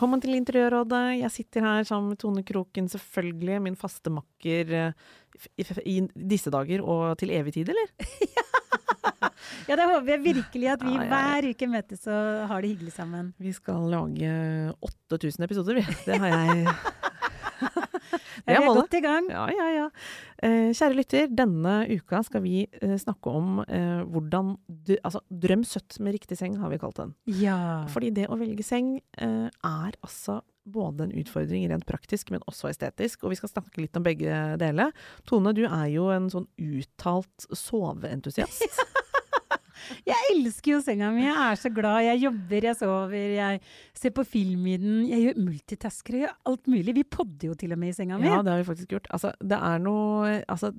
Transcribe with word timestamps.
Velkommen 0.00 0.22
til 0.24 0.32
Interiørrådet. 0.32 1.18
Jeg 1.20 1.28
sitter 1.28 1.60
her 1.60 1.84
sammen 1.84 2.14
med 2.14 2.18
Tone 2.22 2.40
Kroken, 2.40 2.86
selvfølgelig. 2.88 3.58
Min 3.60 3.74
faste 3.76 4.08
makker 4.08 4.70
eh, 4.72 4.94
i, 5.60 5.66
i 5.92 5.96
disse 6.30 6.48
dager 6.48 6.80
og 6.80 7.18
til 7.20 7.34
evig 7.36 7.52
tid, 7.58 7.68
eller? 7.68 7.92
Ja, 9.68 9.76
det 9.76 9.84
håper 9.84 10.08
jeg 10.08 10.22
virkelig 10.24 10.70
at 10.72 10.80
vi 10.80 10.94
Ja, 10.94 11.02
ja, 11.02 11.04
ja. 11.04 11.10
hver 11.10 11.50
uke 11.52 11.68
møtes 11.68 12.06
og 12.08 12.48
har 12.48 12.64
det 12.64 12.70
hyggelig 12.72 12.94
sammen. 12.94 13.28
Vi 13.36 13.52
skal 13.52 13.92
lage 13.92 14.72
8000 14.80 15.44
episoder, 15.44 15.82
vi. 15.82 15.84
Det 16.06 16.16
har 16.16 16.32
jeg 16.32 16.64
Ja, 18.52 18.60
vi 18.60 18.66
er 18.66 18.68
målet. 18.68 18.82
godt 18.84 18.98
i 18.98 19.02
gang. 19.04 19.30
Ja, 19.32 19.46
ja, 19.54 19.68
ja. 19.76 19.86
Eh, 20.42 20.70
kjære 20.76 20.96
lytter, 20.96 21.26
denne 21.36 21.74
uka 21.90 22.22
skal 22.26 22.44
vi 22.44 22.62
eh, 22.80 22.96
snakke 23.00 23.32
om 23.32 23.58
eh, 23.66 24.02
hvordan 24.08 24.54
du, 24.66 24.94
Altså, 25.04 25.20
drøm 25.30 25.64
søtt 25.68 25.98
med 26.00 26.16
riktig 26.16 26.38
seng, 26.40 26.56
har 26.60 26.72
vi 26.72 26.78
kalt 26.80 26.96
den. 27.00 27.14
Ja. 27.40 27.86
Fordi 27.92 28.12
det 28.16 28.28
å 28.30 28.38
velge 28.40 28.64
seng 28.66 28.98
eh, 29.18 29.48
er 29.48 29.98
altså 30.00 30.40
både 30.70 31.06
en 31.08 31.14
utfordring 31.18 31.64
rent 31.70 31.86
praktisk, 31.88 32.30
men 32.30 32.44
også 32.46 32.70
estetisk. 32.70 33.24
Og 33.24 33.32
vi 33.34 33.38
skal 33.40 33.50
snakke 33.50 33.82
litt 33.82 33.96
om 33.98 34.04
begge 34.06 34.40
deler. 34.60 34.92
Tone, 35.26 35.54
du 35.56 35.64
er 35.66 35.86
jo 35.90 36.10
en 36.14 36.28
sånn 36.32 36.46
uttalt 36.60 37.48
soveentusiast. 37.56 38.66
Jeg 40.06 40.30
elsker 40.34 40.74
jo 40.74 40.80
senga 40.84 41.10
mi. 41.14 41.24
Jeg 41.26 41.36
er 41.36 41.60
så 41.60 41.70
glad. 41.74 42.02
Jeg 42.06 42.22
jobber, 42.24 42.66
jeg 42.70 42.78
sover, 42.80 43.14
jeg 43.36 43.60
ser 43.96 44.14
på 44.16 44.24
film 44.26 44.66
i 44.70 44.76
den. 44.80 44.98
Jeg 45.10 45.26
gjør 45.28 45.40
multitasker 45.46 46.18
og 46.18 46.24
gjør 46.24 46.34
alt 46.52 46.72
mulig. 46.74 46.96
Vi 47.00 47.06
podder 47.18 47.50
jo 47.50 47.54
til 47.60 47.72
og 47.76 47.80
med 47.82 47.92
i 47.94 47.96
senga 47.96 48.18
mi. 48.20 48.28
Ja, 48.30 48.42
det 48.42 48.54
har 48.54 48.62
vi 48.62 48.68
faktisk 48.72 48.92
gjort. 48.96 49.08
Altså, 49.14 49.32
det 49.40 49.58
er 49.58 49.80
noe 49.84 50.36
Altså, 50.50 50.72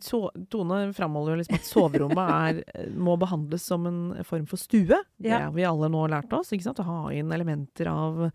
so 0.00 0.28
Tone 0.52 0.92
framholder 0.94 1.34
jo 1.34 1.40
liksom 1.40 1.56
at 1.58 1.66
soverommet 1.66 2.32
er, 2.36 2.90
må 3.06 3.16
behandles 3.20 3.64
som 3.66 3.86
en 3.90 4.00
form 4.28 4.46
for 4.50 4.60
stue. 4.60 4.98
Det 5.18 5.32
har 5.34 5.52
vi 5.54 5.66
alle 5.66 5.90
nå 5.92 6.04
lært 6.12 6.32
oss. 6.36 6.52
ikke 6.54 6.68
sant? 6.68 6.82
Å 6.82 6.88
ha 6.88 6.98
inn 7.16 7.32
elementer 7.34 7.90
av 7.92 8.28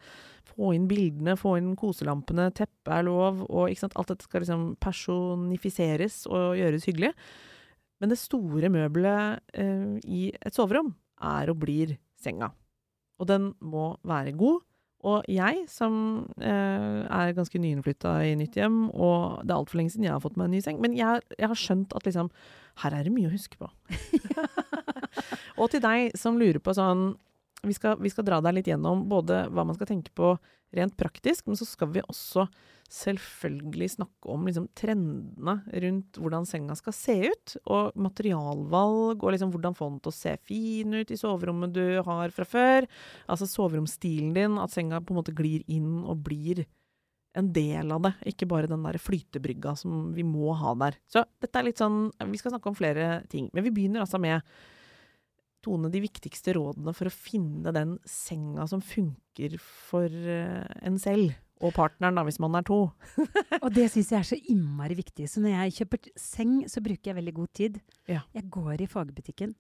Få 0.56 0.70
inn 0.72 0.86
bildene, 0.88 1.34
få 1.36 1.58
inn 1.58 1.74
koselampene, 1.76 2.46
teppet 2.56 2.92
er 2.94 3.04
lov. 3.04 3.42
og 3.50 3.66
ikke 3.68 3.82
sant? 3.82 3.96
Alt 4.00 4.14
dette 4.14 4.24
skal 4.28 4.44
liksom 4.44 4.62
personifiseres 4.80 6.22
og 6.30 6.56
gjøres 6.60 6.86
hyggelig. 6.88 7.10
Men 8.02 8.12
det 8.12 8.20
store 8.20 8.70
møbelet 8.74 9.42
eh, 9.56 9.98
i 10.04 10.22
et 10.36 10.56
soverom 10.56 10.94
er 11.24 11.52
og 11.52 11.60
blir 11.64 11.96
senga. 12.20 12.52
Og 13.22 13.30
den 13.30 13.54
må 13.64 13.94
være 14.04 14.36
god. 14.36 14.64
Og 15.06 15.28
jeg, 15.30 15.66
som 15.70 16.26
eh, 16.42 17.02
er 17.06 17.36
ganske 17.38 17.60
nyinnflytta 17.62 18.18
i 18.26 18.34
nytt 18.40 18.58
hjem, 18.58 18.88
og 18.90 19.44
det 19.46 19.54
er 19.54 19.60
altfor 19.60 19.80
lenge 19.80 19.94
siden 19.94 20.08
jeg 20.08 20.16
har 20.16 20.24
fått 20.24 20.40
meg 20.40 20.50
en 20.50 20.56
ny 20.58 20.62
seng, 20.66 20.80
men 20.82 20.96
jeg, 20.98 21.22
jeg 21.38 21.52
har 21.52 21.60
skjønt 21.60 21.94
at 21.98 22.08
liksom 22.08 22.32
Her 22.82 22.92
er 22.98 23.06
det 23.06 23.14
mye 23.16 23.30
å 23.30 23.32
huske 23.32 23.56
på. 23.56 23.70
og 25.62 25.70
til 25.72 25.84
deg 25.86 26.18
som 26.20 26.36
lurer 26.42 26.60
på 26.60 26.74
sånn 26.76 27.14
vi 27.68 27.76
skal, 27.78 27.98
vi 28.02 28.12
skal 28.14 28.28
dra 28.28 28.40
deg 28.44 28.58
litt 28.58 28.70
gjennom 28.70 29.06
både 29.10 29.46
hva 29.54 29.66
man 29.68 29.78
skal 29.78 29.90
tenke 29.90 30.14
på 30.16 30.36
rent 30.76 30.96
praktisk, 31.00 31.46
men 31.48 31.58
så 31.60 31.68
skal 31.68 31.92
vi 31.94 32.04
også 32.04 32.48
selvfølgelig 32.92 33.90
snakke 33.96 34.30
om 34.30 34.46
liksom, 34.46 34.68
trendene 34.78 35.56
rundt 35.84 36.20
hvordan 36.22 36.46
senga 36.48 36.76
skal 36.78 36.96
se 36.96 37.16
ut. 37.32 37.56
Og 37.66 37.98
materialvalg, 37.98 39.18
og 39.18 39.34
liksom, 39.34 39.54
hvordan 39.54 39.78
få 39.78 39.90
den 39.90 40.02
til 40.04 40.14
å 40.14 40.18
se 40.20 40.36
fin 40.46 40.94
ut 40.94 41.12
i 41.12 41.20
soverommet 41.20 41.74
du 41.76 41.86
har 42.06 42.34
fra 42.36 42.48
før. 42.48 42.90
Altså 43.32 43.50
soveromsstilen 43.50 44.36
din, 44.38 44.60
at 44.62 44.76
senga 44.76 45.02
på 45.02 45.16
en 45.16 45.22
måte 45.22 45.36
glir 45.36 45.66
inn 45.72 46.04
og 46.04 46.22
blir 46.28 46.66
en 47.36 47.50
del 47.52 47.92
av 47.92 48.06
det, 48.06 48.14
ikke 48.32 48.48
bare 48.48 48.70
den 48.72 48.86
der 48.86 48.96
flytebrygga 49.02 49.74
som 49.80 50.14
vi 50.16 50.24
må 50.24 50.54
ha 50.56 50.72
der. 50.86 50.96
Så 51.12 51.26
dette 51.44 51.60
er 51.60 51.68
litt 51.68 51.82
sånn 51.82 52.08
Vi 52.32 52.40
skal 52.40 52.54
snakke 52.54 52.72
om 52.72 52.78
flere 52.78 53.26
ting. 53.32 53.50
Men 53.52 53.66
vi 53.66 53.74
begynner 53.76 54.06
altså 54.06 54.22
med 54.24 54.46
Tone, 55.66 55.90
de 55.94 56.04
viktigste 56.04 56.54
rådene 56.58 56.94
for 56.96 57.10
å 57.10 57.14
finne 57.16 57.74
den 57.76 57.98
senga 58.08 58.68
som 58.70 58.84
funker 58.86 59.58
for 59.62 60.06
eh, 60.10 60.64
en 60.86 61.02
selv. 61.02 61.34
Og 61.64 61.72
partneren, 61.74 62.18
da, 62.20 62.24
hvis 62.28 62.40
man 62.44 62.58
er 62.60 62.66
to. 62.68 62.82
Og 63.64 63.70
det 63.74 63.88
syns 63.94 64.10
jeg 64.12 64.20
er 64.20 64.28
så 64.28 64.38
innmari 64.52 64.98
viktig. 65.00 65.28
Så 65.32 65.40
når 65.44 65.54
jeg 65.56 65.78
kjøper 65.82 66.10
seng, 66.20 66.58
så 66.70 66.84
bruker 66.84 67.12
jeg 67.14 67.20
veldig 67.22 67.34
god 67.38 67.54
tid. 67.56 67.78
Ja. 68.12 68.26
Jeg 68.36 68.50
går 68.52 68.84
i 68.84 68.90
fagbutikken. 68.92 69.54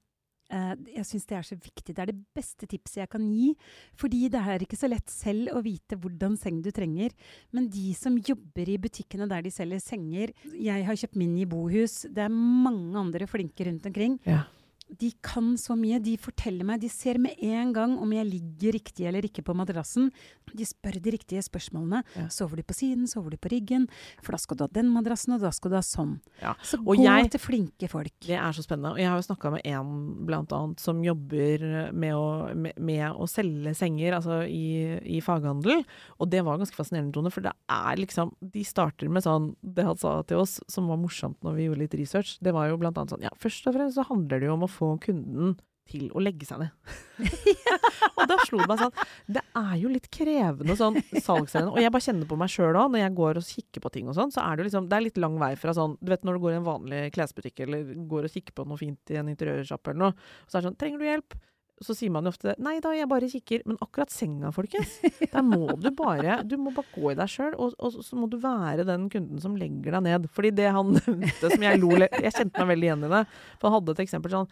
Eh, 0.53 0.73
Jeg 0.99 1.05
syns 1.07 1.23
det 1.25 1.38
er 1.39 1.45
så 1.47 1.55
viktig. 1.57 1.95
Det 1.95 2.03
er 2.03 2.11
det 2.11 2.17
beste 2.35 2.67
tipset 2.69 2.99
jeg 2.99 3.09
kan 3.16 3.23
gi. 3.31 3.53
Fordi 3.97 4.19
det 4.29 4.41
er 4.43 4.66
ikke 4.67 4.77
så 4.77 4.89
lett 4.91 5.07
selv 5.09 5.55
å 5.55 5.63
vite 5.66 5.95
hvordan 5.97 6.35
seng 6.37 6.59
du 6.61 6.69
trenger. 6.75 7.16
Men 7.55 7.72
de 7.73 7.93
som 7.97 8.19
jobber 8.19 8.69
i 8.69 8.77
butikkene 8.83 9.25
der 9.31 9.41
de 9.47 9.55
selger 9.55 9.81
senger 9.81 10.35
Jeg 10.51 10.85
har 10.85 10.99
kjøpt 10.99 11.17
min 11.23 11.33
i 11.41 11.47
bohus. 11.49 12.03
Det 12.11 12.27
er 12.27 12.35
mange 12.35 12.99
andre 13.01 13.25
flinke 13.31 13.66
rundt 13.72 13.87
omkring. 13.89 14.19
Ja. 14.27 14.43
De 14.88 15.09
kan 15.25 15.56
så 15.57 15.73
mye. 15.75 15.97
De 16.00 16.13
forteller 16.22 16.63
meg, 16.68 16.79
de 16.84 16.90
ser 16.94 17.18
med 17.18 17.34
en 17.41 17.72
gang 17.73 17.96
om 18.00 18.12
jeg 18.13 18.28
ligger 18.29 18.75
riktig 18.78 19.07
eller 19.09 19.25
ikke 19.25 19.41
på 19.44 19.56
madrassen. 19.57 20.12
De 20.56 20.63
spør 20.68 21.00
de 21.01 21.12
riktige 21.16 21.41
spørsmålene. 21.41 22.03
Ja. 22.16 22.28
Sover 22.29 22.57
du 22.62 22.63
på 22.63 22.75
siden, 22.78 23.07
sover 23.09 23.34
du 23.34 23.38
på 23.41 23.50
ryggen? 23.51 23.88
For 24.23 24.31
da 24.35 24.38
skal 24.38 24.57
du 24.59 24.63
ha 24.63 24.69
den 24.72 24.91
madrassen, 24.94 25.34
og 25.35 25.41
da 25.41 25.50
skal 25.51 25.73
du 25.73 25.78
ha 25.79 25.81
sånn. 25.84 26.19
Ja. 26.41 26.53
Så 26.63 26.78
Og 26.85 26.96
gå 26.97 27.03
jeg- 27.03 27.31
til 27.31 27.40
flinke 27.41 27.90
folk. 27.90 28.13
Det 28.22 28.38
er 28.38 28.51
så 28.53 28.62
spennende. 28.63 28.91
Og 28.94 29.00
jeg 29.01 29.09
har 29.09 29.18
jo 29.19 29.25
snakka 29.34 29.51
med 29.51 29.62
en 29.66 30.25
blant 30.28 30.53
annet 30.53 30.79
som 30.79 31.02
jobber 31.03 31.91
med 31.91 32.13
å, 32.13 32.53
med, 32.56 32.78
med 32.78 33.12
å 33.12 33.28
selge 33.28 33.73
senger, 33.75 34.13
altså 34.13 34.44
i, 34.47 35.00
i 35.17 35.19
faghandel. 35.19 35.84
Og 36.19 36.29
det 36.29 36.44
var 36.46 36.57
ganske 36.62 36.75
fascinerende, 36.78 37.12
Tone, 37.12 37.31
for 37.34 37.41
det 37.41 37.52
er 37.69 37.96
liksom 37.97 38.31
De 38.40 38.63
starter 38.63 39.09
med 39.09 39.23
sånn 39.23 39.56
Det 39.62 39.84
han 39.84 39.97
sa 39.97 40.22
til 40.23 40.38
oss, 40.38 40.59
som 40.67 40.88
var 40.88 40.97
morsomt 40.97 41.38
når 41.44 41.56
vi 41.56 41.66
gjorde 41.67 41.79
litt 41.79 41.94
research, 42.00 42.38
det 42.41 42.53
var 42.53 42.69
jo 42.69 42.78
blant 42.78 42.97
annet 42.97 43.09
sånn 43.16 43.22
Ja, 43.25 43.29
først 43.40 43.66
og 43.67 43.73
fremst 43.75 43.96
så 43.97 44.06
handler 44.07 44.40
det 44.40 44.47
jo 44.50 44.53
om 44.53 44.66
å 44.67 44.69
få 44.75 44.96
kunden 45.03 45.56
til 45.86 46.08
å 46.18 46.22
legge 46.24 46.47
seg 46.47 46.63
ned. 46.63 46.94
og 48.18 48.25
da 48.30 48.38
slo 48.44 48.59
det 48.62 48.68
meg 48.68 48.81
sånn 48.81 48.96
Det 49.38 49.41
er 49.59 49.74
jo 49.80 49.91
litt 49.91 50.08
krevende 50.13 50.75
sånn 50.80 50.97
salgsarena. 51.13 51.72
Og 51.72 51.81
jeg 51.81 51.94
bare 51.94 52.06
kjenner 52.08 52.30
på 52.30 52.38
meg 52.40 52.52
sjøl 52.52 52.74
òg, 52.74 52.91
når 52.91 53.03
jeg 53.03 53.16
går 53.19 53.40
og 53.40 53.47
kikker 53.47 53.85
på 53.85 53.91
ting 53.94 54.09
og 54.12 54.18
sånn, 54.18 54.34
så 54.34 54.44
er 54.44 54.56
det 54.56 54.66
jo 54.66 54.69
liksom 54.69 54.90
Det 54.91 54.97
er 54.97 55.06
litt 55.06 55.22
lang 55.22 55.38
vei 55.41 55.53
fra 55.59 55.75
sånn 55.78 55.97
Du 56.02 56.12
vet 56.12 56.25
når 56.28 56.38
du 56.38 56.46
går 56.46 56.56
i 56.56 56.59
en 56.59 56.68
vanlig 56.68 57.02
klesbutikk 57.16 57.66
eller 57.68 57.91
går 58.12 58.28
og 58.28 58.38
kikker 58.38 58.58
på 58.58 58.68
noe 58.69 58.81
fint 58.81 59.14
i 59.14 59.19
en 59.22 59.31
interiørsjappe 59.31 59.94
eller 59.94 60.08
noe, 60.08 60.31
så 60.47 60.58
er 60.58 60.64
det 60.64 60.72
sånn 60.72 60.80
Trenger 60.81 61.02
du 61.02 61.08
hjelp? 61.09 61.38
Så 61.84 61.91
sier 61.97 62.12
man 62.13 62.24
jo 62.24 62.31
ofte 62.31 62.53
nei 62.63 62.78
da, 62.80 62.94
jeg 62.96 63.09
bare 63.12 63.28
kikker. 63.28 63.66
Men 63.68 63.75
akkurat 63.84 64.13
senga, 64.13 64.52
folkens, 64.56 64.94
der 65.25 65.44
må 65.44 65.74
du 65.75 65.90
bare 65.91 66.38
Du 66.47 66.56
må 66.62 66.72
bare 66.75 66.88
gå 66.96 67.12
i 67.12 67.18
deg 67.19 67.28
sjøl, 67.34 67.52
og, 67.59 67.74
og 67.84 67.97
så 68.06 68.16
må 68.16 68.30
du 68.31 68.38
være 68.40 68.86
den 68.88 69.09
kunden 69.12 69.41
som 69.44 69.58
legger 69.59 69.97
deg 69.97 70.06
ned. 70.08 70.30
Fordi 70.31 70.53
det 70.56 70.69
han 70.72 70.94
nevnte, 71.00 71.52
som 71.52 71.68
jeg 71.68 71.81
lo 71.81 71.91
Jeg 72.00 72.31
kjente 72.38 72.64
meg 72.64 72.72
veldig 72.75 72.90
igjen 72.91 73.06
i 73.09 73.14
det. 73.18 73.24
For 73.59 73.68
han 73.69 73.80
hadde 73.81 73.96
et 73.97 74.03
eksempel 74.06 74.35
sånn 74.38 74.47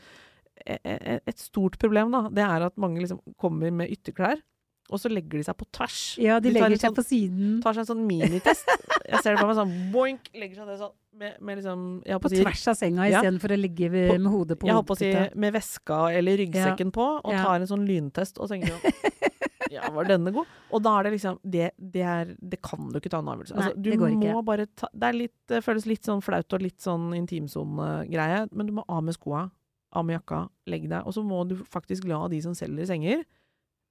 e- 0.68 0.80
e- 0.84 1.20
Et 1.32 1.40
stort 1.40 1.80
problem, 1.80 2.12
da, 2.12 2.26
det 2.34 2.44
er 2.44 2.68
at 2.68 2.76
mange 2.82 3.00
liksom 3.06 3.22
kommer 3.40 3.72
med 3.72 3.92
ytterklær, 3.96 4.44
og 4.92 5.00
så 5.00 5.10
legger 5.10 5.40
de 5.40 5.44
seg 5.48 5.56
på 5.58 5.66
tvers. 5.72 6.18
Ja, 6.20 6.40
de, 6.40 6.50
de 6.52 6.60
legger 6.60 6.76
seg 6.78 6.90
sånn- 6.92 6.96
på 6.98 7.04
siden. 7.08 7.62
Tar 7.64 7.74
seg 7.74 7.86
en 7.86 7.92
sånn 7.96 8.04
minitest. 8.08 8.68
Jeg 9.08 9.22
ser 9.24 9.34
det 9.34 9.40
for 9.40 9.48
meg 9.48 9.56
sånn 9.58 9.92
boink, 9.94 10.28
legger 10.36 10.56
seg 10.60 10.68
ned 10.68 10.80
sånn 10.80 10.94
med, 11.18 11.38
med 11.42 11.58
liksom 11.62 11.82
På 12.04 12.20
på 12.26 12.30
si- 12.34 12.42
tvers 12.44 12.68
av 12.68 12.76
senga 12.76 13.08
Ja. 13.10 13.22
istedenfor 13.22 13.54
å 13.56 13.58
ligge 13.62 13.90
ved, 13.92 14.10
På- 14.12 14.20
med 14.20 14.32
hodet 14.34 14.60
på 14.60 14.68
jeg 14.68 14.76
holdt 14.76 14.88
på 14.88 14.96
å 14.96 15.02
si 15.02 15.40
med 15.40 15.54
veska 15.54 16.00
eller 16.18 16.38
ryggsekken 16.38 16.92
på, 16.92 17.06
og 17.24 17.32
Ja. 17.34 17.44
tar 17.44 17.56
en 17.62 17.68
sånn 17.68 17.86
lyntest 17.88 18.40
og 18.40 18.50
tenker 18.50 18.68
sånn 18.76 18.82
Ja, 19.74 19.90
var 19.90 20.06
denne 20.06 20.30
god? 20.32 20.46
Og 20.72 20.84
da 20.84 21.00
er 21.00 21.04
det 21.08 21.14
liksom 21.14 21.40
Det, 21.42 21.72
det, 21.80 22.02
er, 22.04 22.36
det 22.38 22.60
kan 22.62 22.92
du 22.92 23.00
ikke 23.00 23.10
ta 23.10 23.20
en 23.24 23.26
avgjørelse. 23.32 23.56
Altså, 23.58 23.74
du 23.82 23.90
det 23.90 23.98
går 23.98 24.12
ikke. 24.20 24.46
bare 24.46 24.68
ta 24.76 24.88
Det 24.94 25.16
litt, 25.16 25.34
det 25.50 25.64
føles 25.66 25.86
litt 25.90 26.04
sånn 26.06 26.22
flaut 26.22 26.54
og 26.54 26.62
litt 26.62 26.78
sånn 26.84 27.08
intimsone-greie, 27.18 28.48
men 28.54 28.68
du 28.68 28.74
må 28.74 28.84
av 28.88 29.02
med 29.04 29.16
skoa, 29.16 29.50
av 29.94 30.06
med 30.06 30.20
jakka, 30.20 30.44
legg 30.68 30.88
deg. 30.90 31.02
Og 31.06 31.14
så 31.16 31.24
må 31.26 31.42
du 31.48 31.56
faktisk 31.70 32.06
la 32.10 32.28
de 32.28 32.42
som 32.42 32.54
selger 32.54 32.86
senger, 32.90 33.24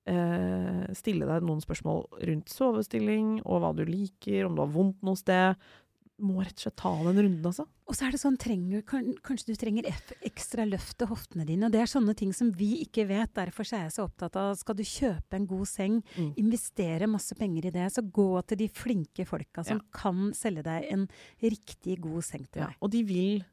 eh, 0.06 0.86
stille 0.94 1.26
deg 1.28 1.42
noen 1.46 1.60
spørsmål 1.62 2.06
rundt 2.28 2.48
sovestilling, 2.52 3.40
og 3.46 3.60
hva 3.62 3.74
du 3.76 3.84
liker, 3.84 4.46
om 4.46 4.54
du 4.56 4.62
har 4.64 4.72
vondt 4.74 5.02
noe 5.02 5.16
sted. 5.16 5.56
må 6.22 6.38
rett 6.44 6.54
og 6.54 6.62
slett 6.62 6.76
ta 6.76 6.90
den 7.02 7.16
runden, 7.18 7.46
altså. 7.48 7.64
Og 7.88 7.96
så 7.96 8.04
er 8.06 8.12
det 8.12 8.20
sånn, 8.20 8.36
trenger, 8.38 8.82
kan, 8.86 9.08
kanskje 9.26 9.46
du 9.46 9.56
trenger 9.58 9.88
ekstra 10.22 10.62
løft 10.68 10.94
til 11.00 11.08
hoftene 11.10 11.44
dine. 11.48 11.66
Og 11.66 11.72
det 11.72 11.80
er 11.82 11.86
sånne 11.90 12.14
ting 12.14 12.30
som 12.32 12.52
vi 12.54 12.84
ikke 12.84 13.08
vet. 13.08 13.32
Derfor 13.34 13.66
er 13.74 13.88
jeg 13.88 13.94
så 13.96 14.04
opptatt 14.06 14.36
av 14.38 14.54
skal 14.54 14.76
du 14.78 14.84
kjøpe 14.84 15.34
en 15.34 15.46
god 15.50 15.66
seng, 15.66 16.02
Mm. 16.16 16.34
investere 16.38 17.08
masse 17.10 17.34
penger 17.34 17.66
i 17.66 17.70
det, 17.74 17.88
så 17.90 18.02
gå 18.06 18.46
til 18.46 18.56
de 18.58 18.68
flinke 18.68 19.26
folka 19.26 19.64
som 19.64 19.78
Ja. 19.78 19.82
kan 19.92 20.30
selge 20.32 20.62
deg 20.62 20.92
en 20.92 21.08
riktig 21.42 21.98
god 22.00 22.22
seng 22.22 22.46
til 22.52 22.60
Ja, 22.62 22.66
deg. 22.68 22.76
og 22.80 22.90
de 22.92 23.02
vil 23.02 23.44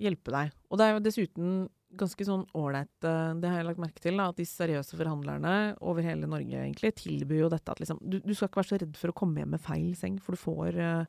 hjelpe 0.00 0.32
deg. 0.32 0.50
Og 0.70 0.78
det 0.78 0.84
er 0.84 0.92
jo 0.94 1.00
dessuten 1.00 1.68
ganske 1.94 2.24
sånn 2.26 2.44
ålreit, 2.58 2.90
eh, 3.04 3.34
det 3.40 3.48
har 3.48 3.60
jeg 3.60 3.66
lagt 3.68 3.78
merke 3.78 4.00
til, 4.02 4.16
da, 4.18 4.28
at 4.28 4.36
de 4.36 4.44
seriøse 4.44 4.96
forhandlerne 4.98 5.76
over 5.80 6.02
hele 6.02 6.26
Norge 6.26 6.58
egentlig 6.58 6.94
tilbyr 6.98 7.44
jo 7.44 7.48
dette 7.52 7.70
at 7.72 7.78
liksom 7.80 8.00
du, 8.02 8.18
du 8.20 8.34
skal 8.34 8.48
ikke 8.50 8.60
være 8.62 8.70
så 8.72 8.78
redd 8.82 8.96
for 8.96 9.12
å 9.12 9.16
komme 9.16 9.38
hjem 9.40 9.50
med 9.54 9.60
feil 9.64 9.94
seng, 9.96 10.18
for 10.20 10.32
du 10.36 10.40
får, 10.42 10.76
eh, 10.76 11.04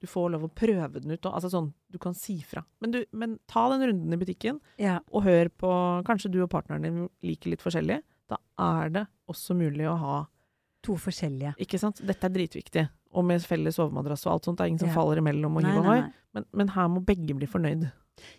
du 0.00 0.06
får 0.08 0.30
lov 0.32 0.46
å 0.46 0.52
prøve 0.54 1.00
den 1.02 1.10
ut. 1.12 1.26
Og, 1.26 1.34
altså 1.34 1.50
sånn, 1.52 1.72
du 1.92 1.98
kan 1.98 2.14
si 2.16 2.38
fra. 2.46 2.62
Men, 2.80 2.90
du, 2.94 3.04
men 3.12 3.38
ta 3.50 3.66
den 3.74 3.82
runden 3.90 4.14
i 4.14 4.20
butikken, 4.22 4.60
Ja. 4.80 5.00
og 5.12 5.24
hør 5.26 5.50
på 5.50 5.72
Kanskje 6.06 6.30
du 6.32 6.42
og 6.42 6.50
partneren 6.50 6.82
din 6.86 7.08
liker 7.26 7.50
litt 7.50 7.60
forskjellig. 7.64 8.00
Da 8.30 8.38
er 8.58 8.88
det 8.94 9.06
også 9.28 9.56
mulig 9.58 9.88
å 9.90 9.96
ha 9.98 10.18
To 10.80 10.94
forskjellige. 10.96 11.50
Ikke 11.60 11.76
sant? 11.76 11.98
Dette 12.00 12.24
er 12.24 12.32
dritviktig. 12.32 12.86
Og 13.12 13.22
med 13.28 13.42
felles 13.44 13.76
sovemadrass 13.76 14.22
og 14.24 14.30
alt 14.32 14.46
sånt. 14.46 14.56
Det 14.56 14.64
er 14.64 14.68
ingen 14.70 14.78
som 14.80 14.88
Ja. 14.88 14.94
faller 14.94 15.18
imellom 15.20 15.58
og 15.58 15.60
hiver 15.62 15.74
hiv 15.76 15.80
og 15.82 15.84
hoi. 15.84 16.12
Men, 16.32 16.44
men 16.54 16.68
her 16.68 16.88
må 16.88 17.02
begge 17.04 17.34
bli 17.36 17.44
fornøyd. 17.46 17.84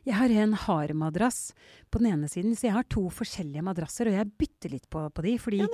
Jeg 0.08 0.16
har 0.18 0.30
en 0.44 0.54
hard 0.54 0.94
madrass 0.98 1.54
på 1.92 2.00
den 2.00 2.12
ene 2.14 2.30
siden, 2.32 2.54
så 2.56 2.68
jeg 2.70 2.74
har 2.76 2.84
to 2.88 3.04
forskjellige 3.12 3.64
madrasser, 3.66 4.08
og 4.08 4.14
jeg 4.16 4.30
bytter 4.40 4.72
litt 4.72 4.86
på, 4.90 5.02
på 5.12 5.26
de. 5.26 5.34
Fordi 5.42 5.60
ja, 5.64 5.68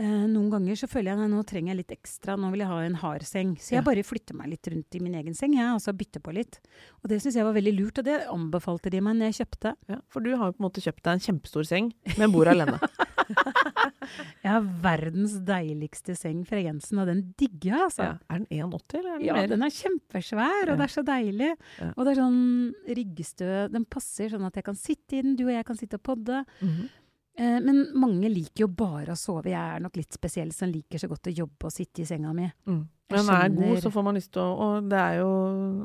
eh, 0.00 0.26
noen 0.30 0.48
ganger 0.54 0.78
så 0.80 0.88
føler 0.88 1.12
jeg 1.12 1.20
at 1.26 1.32
nå 1.34 1.42
trenger 1.48 1.74
jeg 1.74 1.80
litt 1.82 1.94
ekstra, 1.98 2.36
nå 2.40 2.50
vil 2.54 2.64
jeg 2.64 2.70
ha 2.72 2.78
en 2.86 2.98
hard 3.02 3.26
seng. 3.28 3.54
Så 3.60 3.74
jeg 3.76 3.82
Ja. 3.82 3.86
bare 3.90 4.02
flytter 4.06 4.34
meg 4.38 4.48
litt 4.54 4.66
rundt 4.72 4.94
i 4.94 5.02
min 5.04 5.14
egen 5.20 5.34
seng, 5.36 5.54
jeg, 5.58 5.68
og 5.74 5.80
så 5.84 5.92
bytter 5.96 6.20
på 6.24 6.32
litt. 6.34 6.60
Og 7.02 7.10
det 7.12 7.20
syns 7.22 7.36
jeg 7.36 7.44
var 7.44 7.52
veldig 7.58 7.74
lurt, 7.78 7.98
og 7.98 8.04
det 8.08 8.18
anbefalte 8.32 8.90
de 8.90 9.00
meg 9.04 9.16
når 9.18 9.32
jeg 9.32 9.46
kjøpte. 9.46 9.74
Ja, 9.88 10.00
for 10.08 10.20
du 10.24 10.32
har 10.36 10.46
jo 10.50 10.56
på 10.56 10.62
en 10.64 10.68
måte 10.70 10.84
kjøpt 10.84 11.02
deg 11.04 11.12
en 11.18 11.26
kjempestor 11.28 11.66
seng, 11.68 11.92
men 12.16 12.32
bor 12.32 12.48
alene. 12.48 12.78
Jeg 14.44 14.52
har 14.52 14.68
verdens 14.84 15.34
deiligste 15.48 16.14
seng 16.18 16.44
fra 16.48 16.60
Jensen, 16.62 16.98
og 17.02 17.06
den 17.10 17.22
digger 17.38 17.72
jeg, 17.74 17.80
altså. 17.88 18.02
Ja. 18.02 18.14
Er 18.30 18.38
den 18.38 18.46
1,80 18.70 18.98
eller 18.98 19.10
er 19.10 19.18
den 19.18 19.26
Ja, 19.26 19.34
mer? 19.40 19.48
den 19.54 19.62
er 19.66 19.74
kjempesvær, 19.78 20.62
og 20.62 20.68
Ja. 20.72 20.76
det 20.76 20.86
er 20.88 20.94
så 20.94 21.04
deilig. 21.04 21.50
Ja. 21.80 21.90
Og 21.96 22.04
det 22.06 22.12
er 22.16 22.20
sånn 22.22 22.40
ryggstø 22.98 23.50
Den 23.72 23.84
passer 23.84 24.28
sånn 24.32 24.46
at 24.46 24.54
jeg 24.58 24.64
kan 24.64 24.74
sitte 24.78 25.18
i 25.18 25.22
den, 25.22 25.36
du 25.36 25.44
og 25.48 25.52
jeg 25.54 25.64
kan 25.68 25.76
sitte 25.76 25.94
og 26.00 26.02
podde. 26.02 26.44
Mhm. 26.62 26.88
Eh, 27.38 27.60
men 27.62 27.84
mange 27.94 28.26
liker 28.28 28.64
jo 28.64 28.68
bare 28.68 29.12
å 29.14 29.16
sove. 29.16 29.44
Jeg 29.52 29.54
er 29.76 29.78
nok 29.84 29.94
litt 29.96 30.10
spesiell 30.12 30.50
som 30.52 30.72
liker 30.72 30.98
så 30.98 31.06
godt 31.08 31.28
å 31.30 31.34
jobbe 31.36 31.68
og 31.68 31.70
sitte 31.70 32.02
i 32.02 32.04
senga 32.04 32.32
mi. 32.34 32.48
Mm. 32.66 32.80
Men 33.10 33.24
den 33.24 33.30
er 33.30 33.48
god, 33.54 33.78
så 33.84 33.92
får 33.94 34.04
man 34.04 34.14
lyst 34.16 34.32
til 34.32 34.42
å 34.42 34.56
Og 34.58 34.88
det 34.90 34.98
er 34.98 35.20
jo 35.20 35.28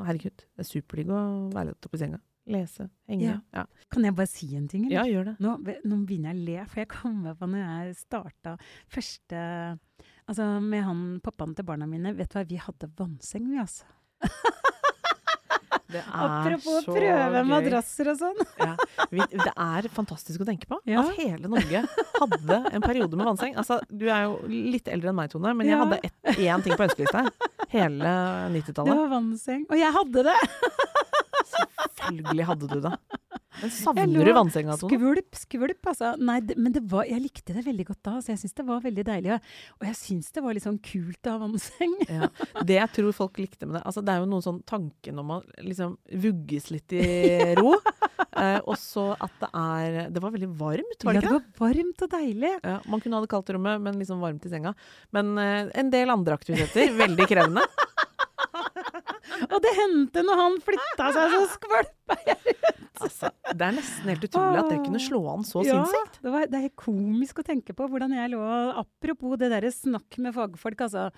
Herregud, 0.04 0.36
det 0.36 0.60
er 0.60 0.64
superdigg 0.68 1.08
å 1.14 1.54
være 1.54 1.68
litt 1.70 1.86
oppe 1.86 1.96
i 1.96 2.02
senga. 2.02 2.20
Lese, 2.46 2.90
henge. 3.08 3.24
Ja. 3.24 3.38
Ja, 3.56 3.66
Kan 3.90 4.04
jeg 4.04 4.16
bare 4.18 4.28
si 4.28 4.50
en 4.58 4.68
ting? 4.68 4.90
ja 4.92 5.04
gjør 5.08 5.26
det. 5.32 5.36
Nå, 5.40 5.54
nå 5.86 6.00
begynner 6.06 6.34
jeg 6.34 6.42
å 6.42 6.46
le, 6.46 6.66
for 6.68 6.82
jeg 6.82 6.90
kommer 6.92 7.38
på 7.40 7.48
når 7.48 7.64
jeg 7.64 7.96
starta 8.02 8.58
første 8.92 9.80
Altså 10.28 10.46
med 10.64 10.84
han 10.84 11.20
pappaen 11.24 11.54
til 11.56 11.66
barna 11.68 11.86
mine. 11.88 12.14
Vet 12.16 12.30
du 12.32 12.38
hva, 12.40 12.46
vi 12.48 12.56
hadde 12.56 12.88
vannseng, 13.00 13.50
vi, 13.52 13.58
altså. 13.60 13.84
Det 15.94 16.00
er 16.00 16.24
Apropos 16.26 16.80
så 16.86 16.94
prøve 16.96 17.42
gøy. 17.44 17.46
madrasser 17.50 18.08
og 18.10 18.18
sånn. 18.18 18.40
Ja. 18.64 18.72
Det 19.12 19.52
er 19.52 19.88
fantastisk 19.94 20.42
å 20.42 20.48
tenke 20.48 20.66
på. 20.72 20.80
Ja. 20.90 21.04
At 21.04 21.20
hele 21.20 21.52
Norge 21.52 21.84
hadde 22.18 22.58
en 22.74 22.82
periode 22.82 23.20
med 23.20 23.28
vannseng. 23.28 23.54
Altså, 23.60 23.78
du 23.92 24.08
er 24.10 24.24
jo 24.26 24.40
litt 24.50 24.88
eldre 24.90 25.12
enn 25.12 25.20
meg, 25.20 25.30
Tone, 25.30 25.52
men 25.54 25.68
jeg 25.70 25.76
Ja. 25.78 25.84
hadde 25.84 26.00
ett- 26.08 26.40
én 26.40 26.64
ting 26.64 26.74
på 26.80 26.88
ønskelista. 26.88 27.28
Hele 27.70 28.16
90-tallet. 28.56 28.90
Det 28.90 28.98
var 29.04 29.12
vannseng. 29.14 29.66
Og 29.70 29.78
jeg 29.78 29.94
hadde 29.94 30.24
det! 30.32 30.40
Selvfølgelig 32.08 32.48
hadde 32.52 32.70
du 32.74 32.80
det. 32.88 32.94
Men 33.62 33.70
savner 33.70 34.26
du 34.26 34.32
vannsenga, 34.34 34.76
Tone? 34.82 34.98
Skvulp, 34.98 35.38
skvulp, 35.38 35.88
altså. 35.92 36.14
Nei, 36.18 36.40
det, 36.42 36.56
men 36.58 36.74
det 36.74 36.82
var, 36.90 37.06
jeg 37.08 37.22
likte 37.22 37.54
det 37.56 37.62
veldig 37.68 37.86
godt 37.92 38.00
da, 38.08 38.14
så 38.24 38.34
jeg 38.34 38.42
syns 38.42 38.56
det 38.58 38.66
var 38.68 38.82
veldig 38.84 39.06
deilig. 39.08 39.38
Og 39.78 39.86
jeg 39.88 39.98
syns 40.00 40.32
det 40.34 40.44
var 40.44 40.58
litt 40.58 40.66
sånn 40.66 40.80
kult 40.84 41.30
å 41.30 41.36
ha 41.36 41.42
vannseng. 41.44 41.94
Ja. 42.10 42.30
Det 42.66 42.80
jeg 42.80 42.92
tror 42.98 43.14
folk 43.16 43.38
likte 43.42 43.68
med 43.68 43.78
det 43.78 43.84
altså 43.88 44.02
Det 44.06 44.14
er 44.14 44.22
jo 44.24 44.28
noen 44.30 44.44
sånn 44.46 44.60
tanken 44.70 45.22
om 45.22 45.32
å 45.36 45.40
liksom 45.62 45.96
vugges 46.24 46.72
litt 46.74 46.96
i 46.98 47.54
ro. 47.60 47.76
eh, 48.42 48.60
og 48.66 48.76
så 48.82 49.06
at 49.22 49.38
det 49.42 49.50
er 49.54 49.98
Det 50.14 50.22
var 50.24 50.34
veldig 50.36 50.50
varmt, 50.60 51.06
var 51.06 51.18
Ja, 51.18 51.22
det 51.22 51.30
det 51.30 51.32
Ja, 51.32 51.40
det? 51.40 51.56
var 51.62 51.70
varmt 51.70 52.06
og 52.08 52.14
deilig. 52.18 52.54
Ja, 52.66 52.76
man 52.90 53.04
kunne 53.06 53.20
ha 53.20 53.26
det 53.26 53.32
kaldt 53.34 53.54
i 53.54 53.58
rommet, 53.58 53.82
men 53.86 54.02
liksom 54.02 54.24
varmt 54.24 54.46
i 54.50 54.52
senga. 54.54 54.74
Men 55.16 55.34
eh, 55.38 55.70
en 55.80 55.94
del 55.94 56.14
andre 56.14 56.38
aktiviteter, 56.42 56.94
veldig 57.06 57.30
krevende. 57.30 57.66
Og 59.54 59.60
det 59.64 59.74
hendte 59.78 60.24
når 60.26 60.40
han 60.40 60.58
flytta 60.64 61.10
seg, 61.16 61.36
så 61.36 61.44
skvulpa 61.56 62.18
jeg. 62.28 62.58
Altså, 63.04 63.32
det 63.50 63.66
er 63.66 63.76
nesten 63.76 64.12
helt 64.12 64.26
utrolig 64.28 64.60
at 64.62 64.70
det 64.70 64.82
kunne 64.84 65.02
slå 65.02 65.22
an 65.32 65.46
så 65.48 65.64
sinnssykt. 65.66 66.20
det, 66.24 66.34
var, 66.36 66.46
det 66.52 66.60
er 66.62 66.74
komisk 66.80 67.42
å 67.42 67.46
tenke 67.48 67.76
på 67.76 67.88
hvordan 67.90 68.14
jeg 68.16 68.32
lå 68.36 68.42
Apropos 68.84 69.36
det 69.42 69.50
derre 69.52 69.72
snakk 69.74 70.20
med 70.24 70.36
fagfolk, 70.36 70.86
altså. 70.86 71.10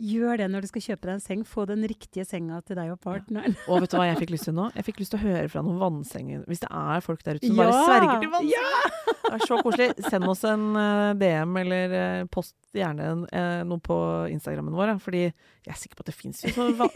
Gjør 0.00 0.38
det 0.40 0.46
når 0.50 0.62
du 0.64 0.66
skal 0.70 0.82
kjøpe 0.82 1.08
deg 1.08 1.14
en 1.18 1.20
seng. 1.20 1.40
Få 1.44 1.66
den 1.68 1.82
riktige 1.88 2.24
senga 2.24 2.60
til 2.64 2.76
deg 2.78 2.90
og 2.94 3.00
partneren. 3.02 3.56
Og 3.68 3.82
vet 3.82 3.90
du 3.92 3.96
hva 3.98 4.06
jeg 4.08 4.16
fikk 4.22 4.30
lyst 4.32 4.46
til 4.48 4.54
nå? 4.56 4.70
Jeg 4.76 4.84
fikk 4.86 5.00
lyst 5.02 5.12
til 5.12 5.20
å 5.20 5.24
høre 5.26 5.48
fra 5.52 5.62
noen 5.66 5.80
vannsenger. 5.82 6.44
Hvis 6.48 6.62
det 6.62 6.70
er 6.72 7.00
folk 7.04 7.24
der 7.26 7.36
ute 7.40 7.46
som 7.50 7.56
Ja! 7.58 7.66
bare 7.66 7.82
sverger 7.84 8.22
til 8.24 8.30
vannseng. 8.36 9.08
Det 9.30 9.34
er 9.36 9.44
så 9.46 9.58
koselig. 9.62 9.88
Send 10.10 10.24
oss 10.32 10.44
en 10.48 10.64
eh, 10.80 11.10
DM, 11.20 11.56
eller 11.60 11.92
eh, 11.98 12.22
post 12.32 12.54
gjerne 12.74 13.04
en, 13.12 13.26
eh, 13.36 13.60
noe 13.68 13.78
på 13.84 13.98
Instagrammen 14.32 14.74
vår. 14.74 14.94
Fordi 15.04 15.20
jeg 15.26 15.74
er 15.74 15.78
sikker 15.82 16.00
på 16.00 16.06
at 16.06 16.10
det 16.10 16.16
fins 16.16 16.40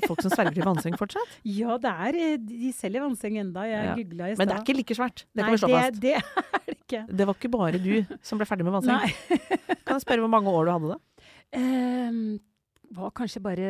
folk 0.09 0.25
som 0.25 0.33
sverger 0.33 0.57
til 0.57 0.65
vannseng 0.67 0.97
fortsatt. 0.99 1.37
Ja, 1.45 1.77
det 1.83 1.93
er 2.09 2.19
De 2.41 2.73
selger 2.75 3.05
vannseng 3.05 3.37
enda. 3.43 3.67
Jeg 3.69 3.85
Ja. 3.85 3.95
googla 4.01 4.31
i 4.31 4.35
stad. 4.35 4.39
Men 4.41 4.49
det 4.49 4.57
er 4.57 4.65
ikke 4.65 4.79
like 4.81 4.97
svært. 4.97 5.25
Det 5.35 5.43
Nei, 5.43 5.45
kan 5.45 5.53
vi 5.53 5.61
slå 5.61 5.69
det, 5.69 5.85
fast. 5.85 6.01
det 6.01 6.15
er 6.17 6.65
det 6.65 6.79
ikke. 6.81 7.05
Det 7.21 7.27
var 7.29 7.35
ikke 7.39 7.51
bare 7.53 7.79
du 7.85 8.17
som 8.23 8.39
ble 8.41 8.47
ferdig 8.49 8.65
med 8.65 8.73
vannseng. 8.81 8.97
Nei. 8.97 9.39
Kan 9.85 9.99
jeg 9.99 10.07
spørre 10.09 10.25
hvor 10.25 10.33
mange 10.33 10.49
år 10.49 10.65
du 10.65 10.73
hadde 10.79 10.95
det? 10.95 11.01
Ehm, 11.55 12.41
var 12.95 13.11
kanskje 13.17 13.43
bare 13.45 13.67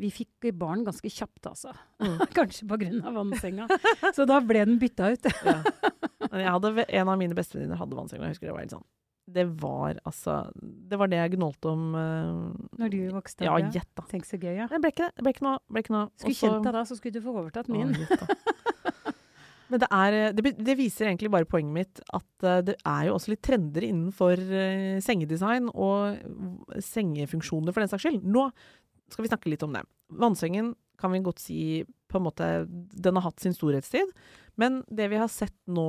Vi 0.00 0.10
fikk 0.14 0.48
barn 0.58 0.84
ganske 0.86 1.10
kjapt, 1.10 1.50
altså. 1.50 1.74
Mm. 2.02 2.16
kanskje 2.38 2.68
av 3.04 3.18
vannsenga. 3.18 3.68
Så 4.14 4.26
da 4.28 4.40
ble 4.44 4.64
den 4.64 4.80
bytta 4.82 5.12
ut. 5.14 5.30
Ja. 6.30 6.36
Jeg 6.44 6.52
hadde, 6.52 6.84
en 6.84 7.08
av 7.10 7.16
mine 7.18 7.34
bestevenninner 7.34 7.78
hadde 7.80 7.96
vannsenga. 7.96 8.28
jeg 8.28 8.36
husker 8.36 8.46
det 8.46 8.52
var 8.54 8.60
helt 8.62 8.74
sånn 8.76 8.84
Det 9.34 9.44
var 9.58 9.96
altså 10.06 10.34
Det 10.54 10.98
var 11.00 11.10
det 11.10 11.18
jeg 11.18 11.32
gnålte 11.32 11.72
om. 11.72 11.86
uh, 11.96 12.68
Når 12.78 12.92
du 12.92 12.98
vokste 13.16 13.48
ja, 13.48 13.56
gjett, 13.58 13.88
da. 13.98 14.04
Tenk 14.12 14.28
så 14.28 14.38
gøy, 14.38 14.52
ja. 14.60 14.68
Det 14.70 14.78
ble 14.84 14.92
ikke 14.92 15.08
det. 15.08 15.24
Ble 15.24 15.32
ikke 15.34 15.46
noe. 15.48 15.58
Ble 15.66 15.82
ikke 15.82 15.96
noe. 15.96 16.12
Skulle 16.20 16.38
kjent 16.38 16.68
deg 16.68 16.76
da, 16.76 16.84
så 16.86 16.98
skulle 17.00 17.16
du 17.16 17.24
få 17.24 17.34
overtatt 17.40 17.72
min. 17.72 17.90
Å. 17.90 18.28
Men 19.70 19.82
det, 19.82 19.88
er, 19.94 20.18
eh, 20.18 20.34
det, 20.34 20.54
det 20.58 20.76
viser 20.78 21.08
egentlig 21.08 21.32
bare 21.32 21.48
poenget 21.48 21.76
mitt 21.76 22.02
at 22.16 22.46
eh, 22.46 22.60
det 22.66 22.76
er 22.82 23.06
jo 23.08 23.16
også 23.16 23.34
litt 23.34 23.44
trender 23.46 23.86
innenfor 23.86 24.42
eh, 24.42 24.98
sengedesign 25.04 25.70
og 25.70 26.82
sengefunksjoner 26.84 27.74
for 27.74 27.84
den 27.84 27.92
saks 27.92 28.06
skyld. 28.06 28.26
Nå 28.26 28.48
skal 29.10 29.26
vi 29.26 29.32
snakke 29.32 29.52
litt 29.52 29.64
om 29.66 29.74
det. 29.74 29.84
Vannsengen 30.20 30.74
kan 31.00 31.14
vi 31.14 31.22
godt 31.24 31.40
si 31.40 31.60
på 32.10 32.18
en 32.18 32.26
måte 32.26 32.46
Den 32.68 33.16
har 33.16 33.28
hatt 33.28 33.40
sin 33.40 33.54
storhetstid. 33.54 34.10
Men 34.60 34.80
det 34.92 35.06
vi 35.12 35.18
har 35.20 35.30
sett 35.32 35.56
nå, 35.70 35.86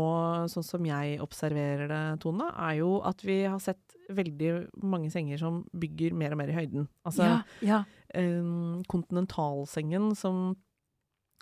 sånn 0.51 0.65
som 0.65 0.85
jeg 0.87 1.17
observerer 1.23 1.89
det, 1.91 2.03
Tone, 2.23 2.47
er 2.53 2.77
jo 2.79 2.99
at 3.07 3.23
vi 3.25 3.41
har 3.43 3.59
sett 3.63 3.97
veldig 4.11 4.51
mange 4.87 5.09
senger 5.11 5.41
som 5.41 5.61
bygger 5.75 6.15
mer 6.17 6.35
og 6.35 6.39
mer 6.39 6.51
i 6.53 6.55
høyden. 6.55 6.87
Altså 7.07 7.27
ja, 7.27 7.39
ja. 7.65 7.81
eh, 8.15 8.83
kontinentalsengen 8.91 10.13
som. 10.19 10.51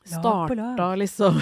Starta 0.06 0.96
liksom 0.96 1.40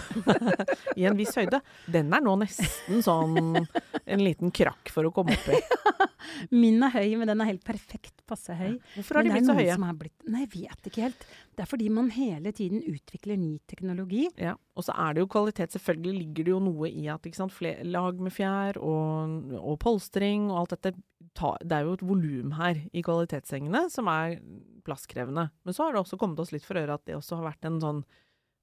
i 0.99 1.05
en 1.07 1.17
viss 1.17 1.35
høyde, 1.37 1.61
den 1.91 2.13
er 2.13 2.23
nå 2.23 2.35
nesten 2.41 3.03
sånn 3.05 3.57
en 3.57 4.23
liten 4.23 4.53
krakk 4.55 4.91
for 4.93 5.07
å 5.07 5.13
komme 5.15 5.35
opp 5.37 5.49
i. 5.53 5.61
Min 6.51 6.81
er 6.83 6.93
høy, 6.93 7.15
men 7.19 7.29
den 7.29 7.41
er 7.43 7.51
helt 7.51 7.65
perfekt 7.67 8.23
passe 8.27 8.55
høy. 8.57 8.77
Hvorfor 8.95 9.19
har 9.19 9.27
de 9.27 9.33
blitt 9.33 9.47
så 9.47 9.55
høye? 9.55 9.75
Blitt, 9.97 10.25
nei, 10.27 10.43
jeg 10.45 10.51
vet 10.55 10.89
ikke 10.89 11.05
helt. 11.05 11.25
Det 11.55 11.63
er 11.63 11.69
fordi 11.69 11.89
man 11.93 12.09
hele 12.13 12.51
tiden 12.55 12.83
utvikler 12.83 13.39
ny 13.39 13.55
teknologi. 13.69 14.27
Ja, 14.39 14.57
og 14.77 14.85
så 14.87 14.95
er 14.99 15.15
det 15.15 15.23
jo 15.23 15.31
kvalitet. 15.31 15.73
Selvfølgelig 15.75 16.21
ligger 16.21 16.47
det 16.47 16.55
jo 16.55 16.61
noe 16.67 16.91
i 16.91 17.07
at 17.11 17.27
sant, 17.37 17.55
lag 17.87 18.23
med 18.23 18.35
fjær 18.35 18.79
og, 18.81 19.53
og 19.61 19.79
polstring 19.83 20.49
og 20.51 20.63
alt 20.63 20.77
dette 20.77 20.95
Det 21.37 21.75
er 21.75 21.85
jo 21.85 21.97
et 21.97 22.05
volum 22.07 22.53
her 22.57 22.79
i 22.93 23.03
kvalitetssengene 23.05 23.87
som 23.93 24.09
er 24.11 24.39
plasskrevende. 24.87 25.49
Men 25.63 25.75
så 25.75 25.85
har 25.85 25.93
det 25.93 26.03
også 26.03 26.19
kommet 26.19 26.39
oss 26.39 26.53
litt 26.55 26.65
for 26.65 26.79
øre 26.79 26.95
at 26.95 27.05
det 27.07 27.17
også 27.17 27.39
har 27.39 27.51
vært 27.51 27.67
en 27.67 27.81
sånn 27.83 28.05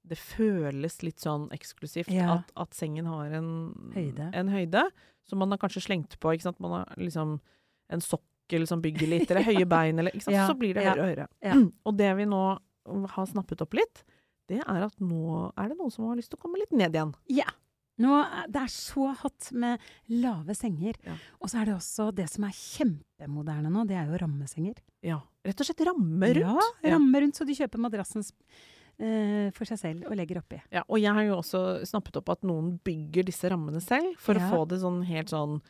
Det 0.07 0.17
føles 0.21 0.99
litt 1.03 1.19
sånn 1.23 1.47
eksklusivt 1.55 2.11
Ja. 2.13 2.35
at, 2.39 2.51
at 2.61 2.73
sengen 2.77 3.07
har 3.09 3.31
en 3.33 3.49
Høyde. 3.95 4.29
en 4.33 4.47
høyde 4.53 4.83
som 5.25 5.39
man 5.41 5.49
har 5.49 5.57
kanskje 5.57 5.81
slengt 5.87 6.19
på. 6.21 6.33
ikke 6.35 6.43
sant? 6.49 6.59
Man 6.61 6.71
har 6.71 6.93
liksom 7.01 7.39
en 7.89 8.01
sokkel 8.01 8.67
som 8.69 8.81
bygger 8.81 9.07
litt, 9.09 9.31
eller 9.31 9.41
høye 9.47 9.65
bein, 9.75 9.97
eller 9.99 10.11
ikke 10.13 10.27
sant? 10.27 10.35
Ja, 10.37 10.45
Så 10.47 10.57
blir 10.59 10.73
det 10.77 10.85
høyere 10.85 11.01
og 11.01 11.09
høyere. 11.09 11.27
ja. 11.41 11.55
Og 11.89 11.97
det 11.97 12.11
vi 12.17 12.25
nå 12.29 12.43
har 13.15 13.25
snappet 13.25 13.61
opp 13.65 13.73
litt, 13.73 14.03
det 14.47 14.59
er 14.61 14.83
at 14.85 14.99
nå 15.01 15.51
er 15.57 15.69
det 15.71 15.77
noen 15.79 15.89
som 15.91 16.05
har 16.05 16.15
lyst 16.19 16.29
til 16.29 16.37
å 16.37 16.43
komme 16.43 16.59
litt 16.61 16.71
ned 16.77 16.93
igjen. 16.93 17.15
Ja. 17.33 17.47
Nå, 17.97 18.11
det 18.51 18.59
er 18.61 18.67
så 18.69 19.07
hot 19.23 19.47
med 19.55 19.79
lave 20.11 20.53
senger. 20.53 20.97
Ja. 21.07 21.15
Og 21.39 21.49
så 21.49 21.61
er 21.61 21.69
det 21.71 21.75
også 21.79 22.09
det 22.13 22.27
som 22.29 22.43
er 22.45 22.51
kjempemoderne 22.53 23.71
nå, 23.71 23.85
det 23.89 23.95
er 23.97 24.09
jo 24.11 24.19
rammesenger. 24.21 24.77
Ja. 25.01 25.21
Rett 25.47 25.61
og 25.63 25.69
slett 25.69 25.81
ramme 25.87 26.29
rundt. 26.35 26.83
Ja, 26.83 26.91
ramme 26.93 27.21
rundt, 27.23 27.37
så 27.39 27.47
du 27.47 27.53
kjøper 27.55 27.79
madrassen 27.81 28.21
for 28.97 29.65
seg 29.67 29.77
selv 29.81 30.05
og 30.09 30.15
legger 30.15 30.37
oppi. 30.39 30.61
Ja, 30.71 30.83
og 30.87 30.99
jeg 31.01 31.11
har 31.13 31.23
jo 31.27 31.39
også 31.41 31.63
snappet 31.85 32.15
opp 32.21 32.29
at 32.29 32.43
noen 32.47 32.77
bygger 32.85 33.25
disse 33.27 33.49
rammene 33.51 33.81
selv, 33.83 34.13
for 34.17 34.35
Ja. 34.35 34.47
å 34.47 34.51
få 34.53 34.67
det 34.69 34.79
sånn 34.79 35.03
helt 35.05 35.27
sånn 35.33 35.61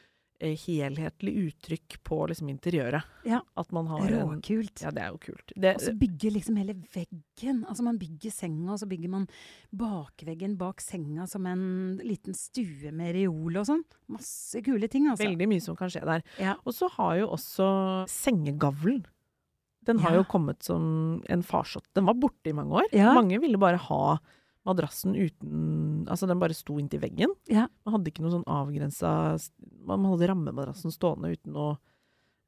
eh, 0.42 0.52
helhetlig 0.60 1.32
uttrykk 1.48 1.96
på 2.04 2.28
liksom 2.28 2.50
interiøret. 2.52 3.04
Ja. 3.24 3.40
At 3.56 3.72
man 3.72 3.88
har 3.88 4.02
en 4.06 4.34
Råkult. 4.36 4.82
Ja, 4.84 4.92
det 4.92 5.02
er 5.02 5.14
jo 5.14 5.18
kult. 5.18 5.54
Og 5.56 5.80
så 5.80 5.94
bygger 5.98 6.34
liksom 6.36 6.58
hele 6.60 6.74
veggen. 6.94 7.64
Altså 7.66 7.82
Man 7.84 7.98
bygger 7.98 8.32
senga, 8.36 8.74
og 8.74 8.80
så 8.82 8.86
bygger 8.86 9.10
man 9.10 9.28
bakveggen 9.74 10.58
bak 10.60 10.82
senga 10.84 11.26
som 11.32 11.46
en 11.48 11.98
liten 12.04 12.36
stue 12.36 12.92
med 12.92 13.16
reol 13.16 13.56
og 13.62 13.66
sånn. 13.66 13.84
Masse 14.12 14.62
kule 14.62 14.90
ting, 14.92 15.08
altså. 15.08 15.24
veldig 15.24 15.48
mye 15.48 15.64
som 15.64 15.76
kan 15.80 15.88
skje 15.90 16.04
der. 16.04 16.22
Ja. 16.38 16.56
Og 16.66 16.74
så 16.76 16.90
har 16.98 17.16
jo 17.22 17.30
også 17.30 17.70
sengegavlen 18.12 19.06
Den 19.86 20.00
har 20.04 20.12
Ja. 20.12 20.18
jo 20.22 20.24
kommet 20.30 20.64
som 20.64 21.22
en 21.30 21.44
farsott. 21.44 21.86
Den 21.94 22.06
var 22.06 22.14
borte 22.16 22.50
i 22.50 22.54
mange 22.54 22.72
år. 22.82 22.90
Ja. 22.92 23.14
Mange 23.14 23.40
ville 23.40 23.58
bare 23.62 23.78
ha 23.78 24.18
madrassen 24.66 25.14
uten 25.16 26.08
Altså, 26.10 26.28
den 26.28 26.40
bare 26.40 26.54
sto 26.58 26.78
inntil 26.82 27.00
veggen. 27.02 27.34
Ja. 27.48 27.68
Man 27.86 27.94
hadde 28.00 28.10
ikke 28.12 28.22
noe 28.26 28.32
sånn 28.34 28.46
avgrensa 28.50 29.38
Man 29.86 30.04
hadde 30.06 30.28
rammemadrassen 30.32 30.92
stående 30.94 31.32
uten 31.38 31.54
å 31.56 31.78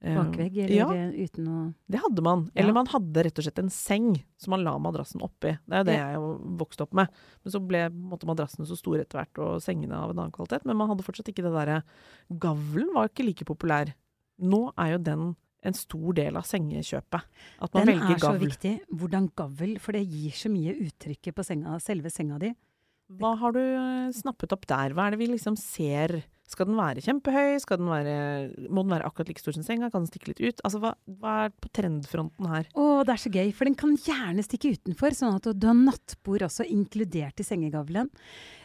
eh, 0.01 0.13
Bakvegg, 0.17 0.57
eller 0.65 0.75
Ja, 0.75 0.87
uten 1.25 1.47
å 1.47 1.73
det 1.89 1.99
hadde 2.01 2.21
man. 2.21 2.49
Eller 2.55 2.73
man 2.73 2.85
hadde 2.87 3.23
rett 3.25 3.37
og 3.39 3.45
slett 3.45 3.57
en 3.61 3.69
seng 3.73 4.11
som 4.37 4.51
man 4.51 4.63
la 4.63 4.75
madrassen 4.77 5.21
oppi. 5.25 5.55
Det 5.65 5.73
er 5.73 5.79
jo 5.81 5.87
det 5.89 5.97
jeg 5.97 6.57
vokste 6.59 6.81
opp 6.85 6.93
med. 6.93 7.09
Men 7.43 7.51
så 7.53 7.61
ble 7.65 7.89
måtte 7.89 8.27
madrassen 8.29 8.65
så 8.69 8.77
stor 8.77 8.97
etter 9.01 9.17
hvert, 9.23 9.37
og 9.41 9.61
sengene 9.61 9.93
av 9.97 10.09
en 10.11 10.19
annen 10.19 10.31
kvalitet. 10.35 10.65
Men 10.65 10.77
man 10.77 10.89
hadde 10.89 11.05
fortsatt 11.05 11.29
ikke 11.33 11.45
det 11.45 11.53
derre 11.53 11.79
Gavlen 12.37 12.93
var 12.93 13.09
ikke 13.09 13.25
like 13.25 13.45
populær. 13.45 13.93
Nå 14.39 14.71
er 14.77 14.91
jo 14.93 14.97
den 15.01 15.35
en 15.65 15.75
stor 15.75 16.15
del 16.17 16.37
av 16.37 16.45
sengekjøpet. 16.47 17.27
At 17.65 17.73
man 17.73 17.85
Den 17.85 17.93
velger 17.95 18.15
er 18.15 18.23
så 18.23 18.37
viktig. 18.41 18.73
Hvordan 18.93 19.29
gavl, 19.37 19.75
for 19.83 19.97
det 19.97 20.05
gir 20.05 20.37
så 20.37 20.51
mye 20.53 20.75
uttrykket 20.85 21.35
på 21.35 21.45
senga, 21.45 21.77
selve 21.83 22.13
senga 22.13 22.39
di. 22.41 22.53
Hva 23.17 23.37
har 23.39 23.53
du 23.55 23.61
eh, 23.61 24.09
snappet 24.15 24.51
opp 24.51 24.65
der? 24.67 24.95
Hva 24.95 25.07
er 25.07 25.15
det 25.15 25.21
vi 25.21 25.29
liksom 25.31 25.55
ser? 25.59 26.19
Skal 26.47 26.67
den 26.69 26.77
være 26.79 27.03
kjempehøy? 27.03 27.57
Skal 27.59 27.79
den 27.79 27.89
være, 27.91 28.15
må 28.71 28.83
den 28.83 28.93
være 28.95 29.07
akkurat 29.07 29.31
like 29.31 29.41
stor 29.43 29.55
som 29.55 29.65
senga? 29.67 29.89
Kan 29.91 30.05
den 30.05 30.11
stikke 30.11 30.31
litt 30.31 30.43
ut? 30.43 30.61
Altså, 30.67 30.79
hva, 30.83 30.93
hva 31.19 31.33
er 31.47 31.55
på 31.55 31.71
trendfronten 31.75 32.47
her? 32.51 32.69
Å, 32.71 32.85
det 33.07 33.15
er 33.15 33.23
så 33.23 33.31
gøy, 33.33 33.51
for 33.55 33.67
den 33.67 33.75
kan 33.79 33.95
gjerne 33.99 34.45
stikke 34.45 34.71
utenfor, 34.75 35.15
sånn 35.15 35.39
at 35.39 35.49
du 35.51 35.67
har 35.67 35.75
nattbord 35.79 36.45
også 36.47 36.67
inkludert 36.71 37.43
i 37.43 37.47
sengegavlen. 37.47 38.11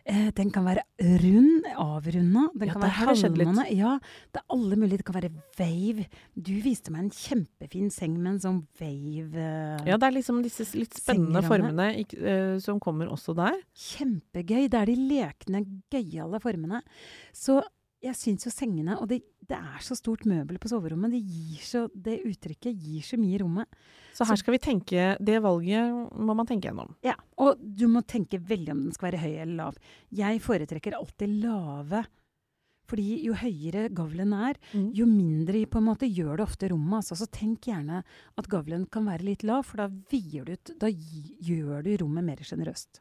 Eh, 0.05 0.31
den 0.35 0.49
kan 0.51 0.65
være 0.67 0.83
rund, 0.99 1.67
avrunda. 1.79 2.49
Den 2.59 2.69
Ja, 2.69 2.73
kan 2.75 2.83
være 2.83 2.97
halvmåne. 2.99 3.65
Ja, 3.71 3.93
det 4.35 4.41
er 4.41 4.47
alle 4.57 4.77
mulige. 4.77 4.99
Det 4.99 5.05
kan 5.07 5.15
være 5.15 5.31
wave. 5.61 6.07
Du 6.35 6.53
viste 6.65 6.91
meg 6.91 7.05
en 7.05 7.11
kjempefin 7.11 7.91
seng 7.95 8.17
med 8.19 8.33
en 8.33 8.41
sånn 8.43 8.59
wave 8.81 9.37
eh, 9.39 9.85
Ja, 9.87 9.97
det 9.97 10.09
er 10.09 10.17
liksom 10.19 10.43
disse 10.43 10.67
litt 10.75 10.95
spennende 10.99 11.43
formene 11.47 11.87
ikk- 12.03 12.19
eh, 12.19 12.59
som 12.59 12.81
kommer 12.81 13.07
også 13.15 13.35
der. 13.39 13.55
Kjempegøy. 13.79 14.69
Det 14.69 14.75
er 14.81 14.87
de 14.91 14.97
lekne, 14.97 15.63
gøyale 15.93 16.41
formene. 16.43 16.83
Så 17.33 17.61
jeg 18.03 18.17
syns 18.19 18.45
jo 18.47 18.51
sengene 18.53 18.97
Og 19.01 19.09
det, 19.11 19.21
det 19.49 19.57
er 19.59 19.83
så 19.85 19.95
stort 19.99 20.25
møbel 20.27 20.59
på 20.63 20.69
soverommet. 20.71 21.13
Det, 21.15 21.21
gir 21.23 21.61
så, 21.67 21.83
det 21.95 22.21
uttrykket 22.29 22.75
gir 22.79 23.03
så 23.07 23.19
mye 23.21 23.37
i 23.37 23.43
rommet. 23.43 23.77
Så 24.17 24.27
her 24.29 24.37
skal 24.41 24.57
vi 24.57 24.63
tenke 24.63 25.05
Det 25.23 25.39
valget 25.43 26.13
må 26.19 26.35
man 26.37 26.47
tenke 26.49 26.69
gjennom. 26.69 26.95
Ja, 27.07 27.15
og 27.39 27.61
du 27.63 27.87
må 27.89 28.03
tenke 28.07 28.41
veldig 28.43 28.73
om 28.75 28.83
den 28.89 28.93
skal 28.97 29.11
være 29.11 29.23
høy 29.23 29.37
eller 29.45 29.55
lav. 29.61 29.79
Jeg 30.11 30.43
foretrekker 30.45 30.99
alltid 30.99 31.39
lave. 31.45 32.05
Fordi 32.93 33.23
jo 33.25 33.33
høyere 33.39 33.87
gavlen 33.95 34.33
er, 34.37 34.59
Mm. 34.75 34.89
jo 34.93 35.07
mindre 35.07 35.65
på 35.71 35.79
en 35.79 35.87
måte 35.87 36.09
gjør 36.13 36.37
det 36.37 36.45
ofte 36.45 36.69
rommet. 36.69 36.99
Altså, 37.01 37.17
så 37.17 37.29
tenk 37.31 37.63
gjerne 37.71 38.03
at 38.37 38.49
gavlen 38.51 38.85
kan 38.91 39.07
være 39.07 39.23
litt 39.25 39.45
lav, 39.45 39.63
for 39.65 39.77
da 39.79 39.89
du 39.89 40.57
Da 40.77 40.89
gjør 40.91 41.83
du 41.85 41.97
rommet 42.05 42.25
mer 42.25 42.37
sjenerøst. 42.37 43.01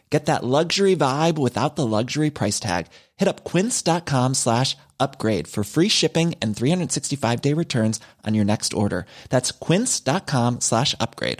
Get 0.11 0.25
that 0.25 0.43
luxury 0.43 0.95
vibe 0.95 1.39
without 1.39 1.77
the 1.77 1.87
luxury 1.87 2.29
price 2.29 2.59
tag. 2.59 2.87
Hit 3.15 3.29
up 3.29 3.45
quince.com 3.45 4.33
slash 4.33 4.75
upgrade 4.99 5.47
for 5.47 5.63
free 5.63 5.89
shipping 5.89 6.35
and 6.41 6.55
365 6.55 7.41
day 7.41 7.53
returns 7.53 7.99
on 8.27 8.35
your 8.35 8.45
next 8.45 8.73
order. 8.73 9.05
That's 9.29 9.51
quince.com 9.51 10.59
slash 10.59 10.95
upgrade. 10.99 11.39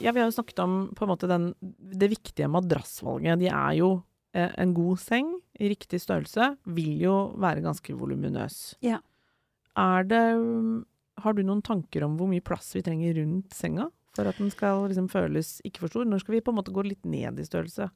Ja, 0.00 0.12
vi 0.12 0.20
har 0.20 0.26
jo 0.26 0.32
snakket 0.32 0.58
om 0.58 0.94
på 0.96 1.04
en 1.04 1.08
måte 1.10 1.26
den, 1.26 1.54
det 2.00 2.08
viktige 2.08 2.48
madrassvalget. 2.48 3.38
De 3.40 3.48
er 3.50 3.72
jo 3.78 3.88
eh, 4.34 4.50
en 4.58 4.74
god 4.74 4.98
seng 5.02 5.32
i 5.58 5.68
riktig 5.68 6.00
størrelse, 6.00 6.52
vil 6.64 7.02
jo 7.02 7.16
være 7.38 7.64
ganske 7.64 7.94
voluminøs. 7.98 8.78
Ja. 8.82 9.00
Er 9.78 10.08
det 10.10 10.22
Har 11.22 11.34
du 11.34 11.42
noen 11.42 11.62
tanker 11.66 12.04
om 12.06 12.16
hvor 12.18 12.28
mye 12.30 12.44
plass 12.44 12.72
vi 12.76 12.82
trenger 12.86 13.16
rundt 13.18 13.54
senga? 13.56 13.88
For 14.14 14.26
at 14.30 14.38
den 14.38 14.50
skal 14.54 14.88
liksom 14.90 15.08
føles 15.10 15.60
ikke 15.66 15.84
for 15.84 15.92
stor? 15.92 16.06
Når 16.06 16.22
skal 16.24 16.34
vi 16.36 16.40
på 16.46 16.52
en 16.54 16.58
måte 16.60 16.74
gå 16.74 16.82
litt 16.86 17.04
ned 17.06 17.38
i 17.38 17.46
størrelse? 17.46 17.88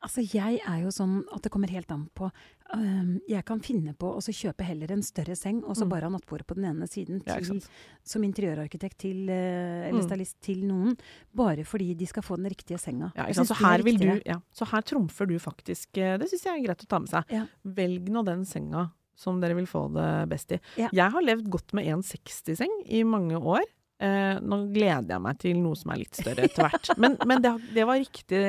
Altså, 0.00 0.22
jeg 0.24 0.62
er 0.64 0.78
jo 0.80 0.88
sånn 0.96 1.18
at 1.34 1.42
det 1.44 1.50
kommer 1.52 1.68
helt 1.68 1.90
an 1.92 2.06
på 2.16 2.30
Um, 2.72 3.16
Jeg 3.26 3.42
kan 3.44 3.58
finne 3.58 3.96
på 3.98 4.12
å 4.14 4.20
så 4.22 4.30
kjøpe 4.30 4.62
heller 4.62 4.92
en 4.94 5.02
større 5.02 5.34
seng, 5.34 5.56
og 5.64 5.74
så 5.74 5.82
Mm. 5.82 5.88
bare 5.90 6.02
ha 6.06 6.08
nattbordet 6.14 6.46
på 6.46 6.54
den 6.54 6.66
ene 6.70 6.86
siden 6.86 7.18
til, 7.24 7.58
ja, 7.58 7.60
som 8.04 8.22
interiørarkitekt 8.22 8.96
til, 8.96 9.24
uh, 9.28 9.88
eller 9.88 9.98
Mm. 10.00 10.06
stylist 10.08 10.40
til 10.40 10.62
noen. 10.68 10.96
Bare 11.34 11.64
fordi 11.66 11.96
de 11.96 12.06
skal 12.06 12.22
få 12.22 12.36
den 12.36 12.46
riktige 12.46 12.78
senga. 12.78 13.10
Ja? 13.16 13.26
Så 13.32 13.42
er 13.50 13.54
her, 13.56 13.82
vil 13.82 13.98
du, 13.98 14.22
ja, 14.24 14.36
så 14.54 14.64
her 14.70 14.82
trumfer 14.82 15.26
du 15.26 15.34
faktisk 15.40 15.98
eh, 15.98 16.16
Det 16.16 16.28
syns 16.30 16.44
jeg 16.44 16.60
er 16.62 16.66
greit 16.68 16.84
å 16.84 16.86
ta 16.86 16.98
med 17.00 17.08
seg. 17.08 17.48
Velg 17.66 18.06
nå 18.08 18.24
den 18.24 18.44
senga 18.44 18.92
som 19.20 19.40
dere 19.42 19.56
vil 19.58 19.68
få 19.68 19.84
det 19.92 20.08
best 20.30 20.56
i. 20.56 20.60
Ja. 20.80 20.88
Jeg 20.96 21.12
har 21.14 21.26
levd 21.26 21.50
godt 21.52 21.74
med 21.76 21.88
1,60-seng 21.92 22.72
i 22.88 23.02
mange 23.04 23.36
år. 23.36 23.66
Eh, 24.00 24.38
nå 24.40 24.62
gleder 24.72 25.12
jeg 25.12 25.24
meg 25.26 25.40
til 25.42 25.58
noe 25.60 25.76
som 25.76 25.92
er 25.92 26.00
litt 26.00 26.16
større 26.16 26.46
etter 26.48 26.64
hvert. 26.64 26.92
Men, 27.02 27.18
men 27.28 27.42
det, 27.44 27.52
det 27.76 27.84
var 27.84 28.00
riktig 28.00 28.40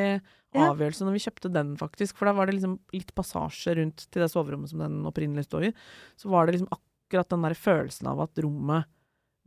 avgjørelse 0.56 1.06
når 1.08 1.16
vi 1.16 1.24
kjøpte 1.26 1.52
den, 1.52 1.76
faktisk. 1.80 2.16
For 2.20 2.28
da 2.28 2.36
var 2.36 2.48
det 2.48 2.58
liksom 2.58 2.78
litt 2.96 3.12
passasje 3.16 3.76
rundt 3.80 4.08
til 4.12 4.24
det 4.24 4.32
soverommet 4.32 4.72
som 4.72 4.84
den 4.84 5.02
opprinnelig 5.08 5.48
står 5.48 5.70
i. 5.70 5.76
Så 6.20 6.32
var 6.32 6.48
det 6.48 6.58
liksom 6.58 6.72
akkurat 6.72 7.32
den 7.32 7.48
der 7.48 7.56
følelsen 7.60 8.12
av 8.12 8.24
at 8.26 8.44
rommet 8.44 8.88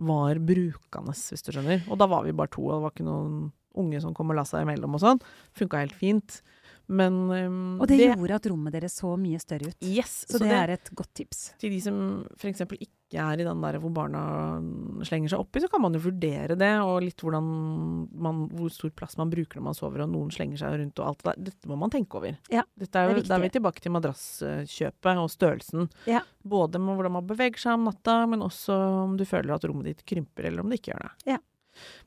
var 0.05 0.41
brukende, 0.43 1.15
hvis 1.15 1.45
du 1.47 1.53
skjønner. 1.55 1.85
Og 1.89 2.01
da 2.01 2.09
var 2.11 2.25
vi 2.27 2.35
bare 2.37 2.53
to, 2.53 2.65
og 2.67 2.77
det 2.77 2.85
var 2.85 2.95
ikke 2.95 3.07
noen 3.07 3.53
unge 3.81 4.01
som 4.03 4.15
kom 4.17 4.33
og 4.33 4.39
la 4.39 4.45
seg 4.49 4.65
imellom 4.65 4.97
og 4.97 5.03
sånn. 5.03 5.23
Funka 5.59 5.83
helt 5.83 5.97
fint. 5.99 6.41
Men 6.87 7.15
um, 7.31 7.81
Og 7.81 7.87
det, 7.89 7.97
gjorde 8.15 8.35
at 8.37 8.47
rommet 8.51 8.73
deres 8.77 8.99
så 9.01 9.15
mye 9.17 9.39
større 9.41 9.71
ut. 9.73 9.77
Yes, 9.81 10.27
Så, 10.29 10.39
det, 10.39 10.51
er 10.53 10.75
et 10.75 10.91
godt 10.95 11.15
tips. 11.17 11.55
til 11.59 11.71
de 11.73 11.81
som 11.81 12.27
f.eks. 12.37 12.61
ikke 12.61 12.91
er 13.15 13.41
i 13.41 13.45
den 13.47 13.61
der 13.63 13.79
hvor 13.79 13.93
barna 13.95 14.21
slenger 15.07 15.31
seg 15.31 15.39
oppi, 15.41 15.61
så 15.63 15.69
kan 15.71 15.81
man 15.81 15.95
jo 15.95 16.01
vurdere 16.03 16.57
det, 16.59 16.71
og 16.83 17.01
litt 17.05 17.23
hvordan 17.23 17.47
man, 18.11 18.41
hvor 18.53 18.69
stor 18.75 18.91
plass 18.91 19.17
man 19.17 19.31
bruker 19.31 19.61
når 19.61 19.67
man 19.69 19.79
sover, 19.79 20.03
og 20.05 20.11
noen 20.13 20.33
slenger 20.35 20.59
seg 20.61 20.77
rundt 20.81 20.99
og 21.01 21.07
alt 21.13 21.23
det 21.23 21.31
der. 21.31 21.45
Dette 21.51 21.71
må 21.71 21.79
man 21.79 21.93
tenke 21.95 22.19
over. 22.21 22.37
Ja, 22.53 22.65
Dette 22.77 22.99
er, 23.01 23.09
det 23.15 23.15
er 23.15 23.23
jo- 23.23 23.29
da 23.31 23.37
er 23.39 23.45
vi 23.47 23.53
tilbake 23.55 23.81
til 23.81 23.95
madrasskjøpet 23.95 25.23
og 25.25 25.31
størrelsen. 25.31 25.89
Ja. 26.11 26.21
Både 26.45 26.79
med 26.83 26.99
hvordan 26.99 27.13
man 27.21 27.27
beveger 27.27 27.59
seg 27.65 27.79
om 27.79 27.85
natta, 27.89 28.27
men 28.29 28.41
også 28.45 28.77
om 29.07 29.17
du 29.17 29.25
føler 29.25 29.55
at 29.55 29.65
rommet 29.65 29.85
ditt 29.93 30.05
krymper, 30.05 30.47
eller 30.51 30.61
om 30.65 30.69
det 30.71 30.81
ikke 30.83 30.93
gjør 30.93 31.07
det. 31.09 31.15
Ja. 31.35 31.39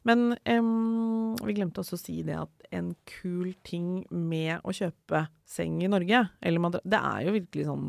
Men 0.08 0.32
um, 0.50 1.36
vi 1.44 1.56
glemte 1.58 1.84
også 1.84 1.98
å 1.98 2.02
si 2.02 2.22
det 2.28 2.38
at 2.40 2.68
en 2.76 2.94
kul 3.10 3.54
ting 3.68 4.04
med 4.10 4.64
å 4.64 4.76
kjøpe 4.76 5.28
seng 5.48 5.80
i 5.84 5.92
Norge, 5.92 6.26
eller 6.42 6.80
det 6.84 7.00
er 7.00 7.26
jo 7.28 7.38
virkelig 7.38 7.68
sånn 7.70 7.88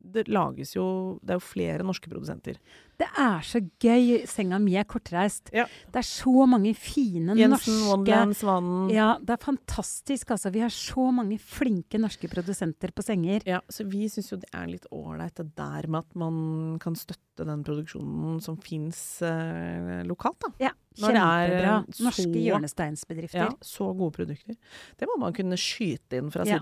det 0.00 0.28
lages 0.32 0.74
jo 0.74 1.18
Det 1.22 1.34
er 1.34 1.38
jo 1.38 1.44
flere 1.44 1.84
norske 1.86 2.08
produsenter. 2.10 2.56
Det 3.00 3.06
er 3.16 3.40
så 3.46 3.60
gøy. 3.80 4.26
Senga 4.28 4.58
mi 4.60 4.74
er 4.76 4.84
kortreist. 4.88 5.48
Ja. 5.56 5.64
Det 5.92 6.00
er 6.02 6.06
så 6.06 6.46
mange 6.48 6.74
fine 6.76 7.32
Jensen, 7.36 7.50
norske 7.54 7.88
Wonderland, 7.88 8.36
Svanen. 8.36 8.90
Ja, 8.92 9.14
det 9.20 9.36
er 9.36 9.44
fantastisk, 9.44 10.30
altså. 10.34 10.52
Vi 10.52 10.60
har 10.60 10.72
så 10.74 11.06
mange 11.14 11.38
flinke 11.40 12.00
norske 12.00 12.28
produsenter 12.32 12.92
på 12.92 13.04
senger. 13.06 13.44
Ja, 13.48 13.60
så 13.72 13.86
vi 13.88 14.04
syns 14.12 14.30
jo 14.32 14.40
det 14.42 14.50
er 14.52 14.68
litt 14.68 14.88
ålreit 14.92 15.36
det 15.40 15.48
der 15.56 15.88
med 15.88 16.04
at 16.04 16.16
man 16.20 16.78
kan 16.82 16.96
støtte 16.98 17.46
den 17.48 17.64
produksjonen 17.64 18.40
som 18.44 18.58
fins 18.60 19.00
eh, 19.24 20.02
lokalt, 20.08 20.40
da. 20.44 20.52
Ja, 20.68 20.74
er, 21.00 21.06
kjempebra. 21.06 21.76
eh, 21.88 22.04
Norske 22.04 22.44
hjørnesteinsbedrifter. 22.44 23.46
Ja, 23.46 23.52
så 23.64 23.92
gode 23.96 24.12
produkter. 24.18 24.56
Det 25.00 25.08
må 25.08 25.16
man 25.24 25.32
kunne 25.36 25.56
skyte 25.60 26.20
inn 26.20 26.30
fra 26.34 26.44
Ja. 26.44 26.58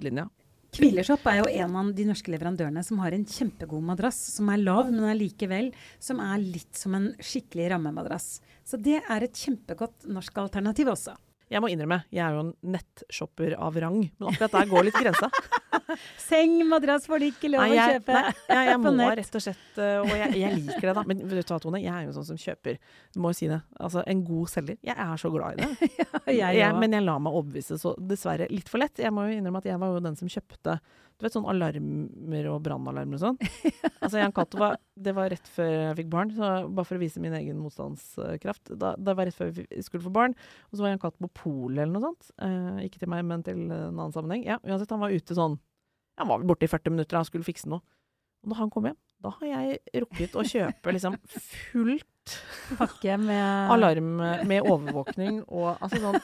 Hvileshop 0.77 1.25
er 1.27 1.39
jo 1.41 1.47
en 1.65 1.77
av 1.81 1.93
de 1.97 2.05
norske 2.07 2.31
leverandørene 2.31 2.83
som 2.85 3.01
har 3.03 3.15
en 3.17 3.25
kjempegod 3.27 3.83
madrass, 3.89 4.19
som 4.35 4.51
er 4.53 4.61
lav, 4.61 4.91
men 4.93 5.09
allikevel 5.09 5.71
som 5.99 6.21
er 6.23 6.43
litt 6.43 6.77
som 6.77 6.95
en 6.99 7.09
skikkelig 7.25 7.71
rammemadrass. 7.73 8.39
Så 8.69 8.77
det 8.77 9.01
er 9.01 9.25
et 9.25 9.41
kjempegodt 9.41 10.07
norsk 10.13 10.39
alternativ 10.45 10.93
også. 10.93 11.17
Jeg 11.49 11.63
må 11.65 11.71
innrømme, 11.73 12.03
jeg 12.13 12.21
er 12.25 12.35
jo 12.37 12.41
en 12.45 12.51
nettshopper 12.75 13.55
av 13.57 13.77
rang, 13.81 14.03
men 14.05 14.29
akkurat 14.31 14.53
der 14.59 14.69
går 14.69 14.87
litt 14.89 14.99
grensa. 14.99 15.31
Seng, 16.21 16.59
madrass 16.69 17.07
får 17.09 17.23
de 17.23 17.29
ikke 17.33 17.49
lov 17.49 17.63
Nei, 17.65 17.79
å 17.79 17.87
kjøpe 17.95 18.13
nei, 18.13 18.33
jeg, 18.37 18.67
jeg 18.69 18.77
på 18.77 18.83
må 18.85 18.93
nett. 18.99 19.15
rett 19.23 19.39
og 19.39 19.45
slett 19.45 19.79
uh, 19.81 19.87
Og 20.03 20.11
jeg, 20.13 20.29
jeg 20.43 20.59
liker 20.59 20.85
det, 20.91 20.95
da. 20.99 21.05
Men 21.09 21.23
vet 21.31 21.49
du 21.49 21.53
hva, 21.55 21.59
Tone, 21.65 21.81
jeg 21.81 21.93
er 21.95 22.05
jo 22.05 22.13
sånn 22.19 22.27
som 22.29 22.41
kjøper 22.43 22.77
Du 23.15 23.21
må 23.25 23.33
jo 23.33 23.39
si 23.39 23.49
det. 23.49 23.59
Altså, 23.81 24.03
en 24.13 24.23
god 24.29 24.53
selger. 24.53 24.79
Jeg 24.85 24.97
er 25.07 25.23
så 25.25 25.31
glad 25.33 25.57
i 25.57 25.65
det. 25.65 25.91
Jeg 26.39 26.59
jeg, 26.61 26.75
men 26.77 26.93
jeg 26.93 27.05
lar 27.07 27.21
meg 27.25 27.33
overbevise 27.33 27.79
så 27.81 27.95
dessverre 27.97 28.51
litt 28.53 28.69
for 28.69 28.83
lett. 28.83 29.01
Jeg 29.01 29.13
må 29.17 29.25
jo 29.25 29.39
innrømme 29.39 29.63
at 29.63 29.69
jeg 29.71 29.81
var 29.81 29.95
jo 29.95 30.03
den 30.05 30.17
som 30.19 30.29
kjøpte 30.29 30.75
du 31.19 31.27
vet 31.27 31.35
sånn 31.35 31.49
alarmer 31.51 32.47
og 32.53 32.61
brannalarmer 32.63 33.19
og 33.19 33.23
sånn. 33.25 33.39
altså 34.05 34.21
Jan 34.21 34.35
Cato 34.35 34.61
var 34.61 34.77
Det 34.95 35.15
var 35.17 35.33
rett 35.33 35.51
før 35.51 35.71
jeg 35.73 35.97
fikk 35.99 36.13
barn, 36.13 36.31
så 36.35 36.51
bare 36.71 36.87
for 36.87 36.99
å 36.99 37.03
vise 37.03 37.23
min 37.23 37.35
egen 37.35 37.59
motstandskraft. 37.59 38.71
Da, 38.79 38.93
det 38.95 39.15
var 39.19 39.27
rett 39.27 39.39
før 39.39 39.51
vi 39.57 39.67
skulle 39.83 40.05
få 40.05 40.13
barn, 40.15 40.37
og 40.71 40.79
så 40.79 40.85
var 40.85 40.95
Jan 40.95 41.03
Cato 41.03 41.27
på 41.27 41.33
polet 41.43 41.83
eller 41.83 41.97
noe 41.97 42.07
sånt. 42.07 42.31
Eh, 42.39 42.85
ikke 42.87 43.03
til 43.03 43.11
meg, 43.11 43.27
men 43.27 43.43
til 43.47 43.65
en 43.67 43.75
annen 43.89 44.15
sammenheng. 44.15 44.47
Ja, 44.47 44.61
uansett, 44.63 44.95
han 44.95 45.03
var 45.03 45.15
ute 45.15 45.35
sånn 45.39 45.59
Han 46.19 46.31
var 46.31 46.41
vel 46.41 46.49
borte 46.51 46.67
i 46.67 46.71
40 46.71 46.95
minutter, 46.95 47.19
han 47.19 47.27
skulle 47.27 47.47
fikse 47.47 47.71
noe. 47.71 47.83
Og 48.43 48.53
når 48.53 48.63
han 48.63 48.71
kom 48.75 48.87
hjem, 48.87 48.99
da 49.23 49.35
har 49.35 49.51
jeg 49.51 50.03
rukket 50.05 50.39
å 50.39 50.47
kjøpe 50.47 50.95
liksom 50.95 51.19
fullt 51.27 52.07
Pakke 52.79 53.17
med 53.23 53.71
alarm 53.73 54.19
med 54.47 54.67
overvåkning 54.69 55.41
og 55.49 55.79
altså 55.81 56.03
sånn 56.03 56.19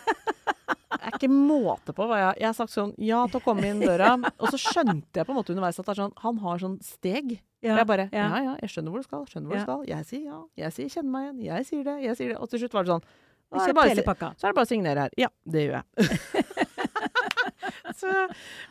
Det 0.94 1.08
er 1.10 1.16
ikke 1.18 1.30
måte 1.32 1.94
på 1.96 2.06
hva 2.08 2.18
jeg 2.20 2.40
Jeg 2.42 2.48
har 2.48 2.56
sagt 2.56 2.74
sånn 2.74 2.92
ja 3.02 3.24
til 3.30 3.40
å 3.40 3.44
komme 3.44 3.66
inn 3.68 3.82
døra, 3.82 4.14
og 4.38 4.46
så 4.52 4.60
skjønte 4.60 5.20
jeg 5.20 5.26
på 5.26 5.34
en 5.34 5.38
måte 5.40 5.54
underveis 5.54 5.80
at 5.80 5.90
sånn 5.98 6.14
Han 6.24 6.40
har 6.44 6.62
sånn 6.62 6.78
steg. 6.84 7.36
Ja, 7.64 7.78
jeg 7.80 7.88
bare 7.88 8.08
ja. 8.12 8.28
ja 8.28 8.40
ja, 8.44 8.54
jeg 8.60 8.72
skjønner 8.74 8.92
hvor 8.92 9.00
du 9.04 9.08
skal, 9.08 9.26
skjønner 9.30 9.48
hvor 9.50 9.56
Ja. 9.56 9.62
du 9.62 9.68
skal. 9.68 9.84
Jeg 9.88 10.08
sier 10.10 10.24
ja, 10.28 10.40
jeg 10.64 10.76
sier 10.76 10.90
kjenner 10.98 11.14
meg 11.14 11.28
igjen, 11.28 11.44
jeg 11.48 11.68
sier 11.70 11.84
det, 11.88 11.96
jeg 12.04 12.18
sier 12.20 12.34
det. 12.34 12.38
Og 12.40 12.50
til 12.52 12.64
slutt 12.64 12.76
var 12.76 12.84
det 12.84 12.94
sånn 12.94 13.06
Du 13.54 13.60
er 13.60 13.76
bare 13.76 13.94
så 13.94 14.48
er 14.48 14.50
det 14.50 14.56
bare 14.58 14.66
å 14.66 14.68
signere 14.68 15.06
her. 15.06 15.12
Ja, 15.20 15.28
det 15.46 15.62
gjør 15.64 15.76
jeg. 15.78 15.84
så, 18.00 18.14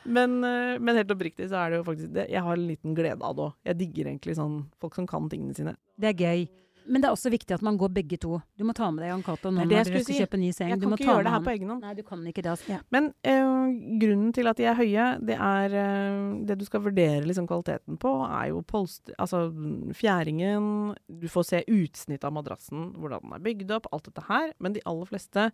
men, 0.03 0.43
eh, 0.43 0.79
men 0.79 0.99
helt 0.99 1.13
oppriktig 1.13 1.47
så 1.51 1.61
er 1.61 1.71
det 1.71 1.79
jo 1.79 1.85
faktisk 1.87 2.11
det. 2.15 2.27
Jeg 2.33 2.43
har 2.43 2.57
en 2.57 2.67
liten 2.67 2.97
glede 2.97 3.23
av 3.23 3.37
det 3.37 3.45
òg. 3.47 3.53
Jeg 3.69 3.79
digger 3.79 4.09
egentlig 4.11 4.35
sånn 4.39 4.57
folk 4.83 4.97
som 4.99 5.07
kan 5.09 5.29
tingene 5.31 5.55
sine. 5.55 5.75
Det 5.95 6.11
er 6.11 6.19
gøy. 6.19 6.43
Men 6.85 7.03
det 7.03 7.07
er 7.07 7.15
også 7.15 7.31
viktig 7.33 7.55
at 7.55 7.63
man 7.65 7.77
går 7.79 7.91
begge 7.95 8.17
to. 8.21 8.37
Du 8.59 8.63
må 8.67 8.73
ta 8.75 8.89
med 8.91 9.03
deg 9.05 9.11
Jan 9.11 9.23
Cato 9.25 9.51
når 9.53 9.71
jeg 9.71 9.87
skal 9.89 10.05
si. 10.07 10.15
kjøpe 10.19 10.39
ny 10.41 10.49
seng. 10.55 10.71
Jeg 10.73 10.81
du 10.81 10.85
kan 10.85 10.93
må 10.93 10.97
ikke 10.99 11.05
ta 11.07 11.13
gjøre 11.13 11.19
med 11.21 11.27
det 11.27 11.33
her 11.33 11.37
han. 11.39 11.45
på 11.47 11.53
egen 11.53 11.69
hånd. 11.73 11.85
Nei, 11.87 11.93
du 11.97 12.03
kan 12.07 12.25
ikke 12.31 12.43
det. 12.43 12.51
Altså. 12.53 12.71
Ja. 12.73 12.79
Men 12.95 13.09
øh, 13.33 13.75
grunnen 14.03 14.33
til 14.35 14.51
at 14.51 14.59
de 14.59 14.67
er 14.71 14.79
høye, 14.79 15.05
det 15.29 15.37
er 15.37 15.77
øh, 15.83 16.17
Det 16.49 16.59
du 16.59 16.65
skal 16.67 16.83
vurdere 16.85 17.21
liksom 17.27 17.47
kvaliteten 17.47 17.99
på, 18.01 18.15
er 18.27 18.49
jo 18.51 18.63
polst... 18.67 19.13
Altså 19.17 19.45
fjæringen 19.93 20.95
Du 21.07 21.27
får 21.31 21.47
se 21.49 21.63
utsnitt 21.71 22.23
av 22.27 22.33
madrassen, 22.35 22.91
hvordan 22.99 23.23
den 23.23 23.37
er 23.37 23.45
bygd 23.47 23.71
opp, 23.77 23.87
alt 23.93 24.09
dette 24.09 24.25
her. 24.27 24.51
Men 24.59 24.75
de 24.75 24.83
aller 24.89 25.05
fleste 25.09 25.49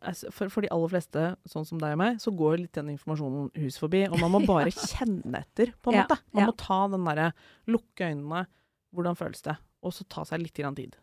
altså, 0.00 0.30
for, 0.34 0.52
for 0.52 0.64
de 0.64 0.70
aller 0.72 0.92
fleste, 0.92 1.24
sånn 1.50 1.66
som 1.68 1.80
deg 1.82 1.96
og 1.96 2.00
meg, 2.02 2.20
så 2.22 2.32
går 2.36 2.60
litt 2.62 2.76
den 2.78 2.92
informasjonen 2.94 3.50
hus 3.62 3.78
forbi. 3.80 4.04
Og 4.10 4.20
man 4.22 4.32
må 4.36 4.42
bare 4.50 4.72
kjenne 4.74 5.42
etter, 5.42 5.74
på 5.82 5.92
en 5.92 6.00
Ja, 6.00 6.06
måte. 6.06 6.20
Man 6.32 6.44
ja. 6.46 6.52
må 6.52 6.56
ta 6.60 6.80
den 6.92 7.08
derre 7.08 7.32
Lukke 7.70 8.10
øynene. 8.12 8.46
Hvordan 8.94 9.18
føles 9.18 9.44
det? 9.46 9.54
Og 9.82 9.94
så 9.96 10.04
ta 10.08 10.24
seg 10.28 10.42
litt 10.42 10.54
tid. 10.54 10.96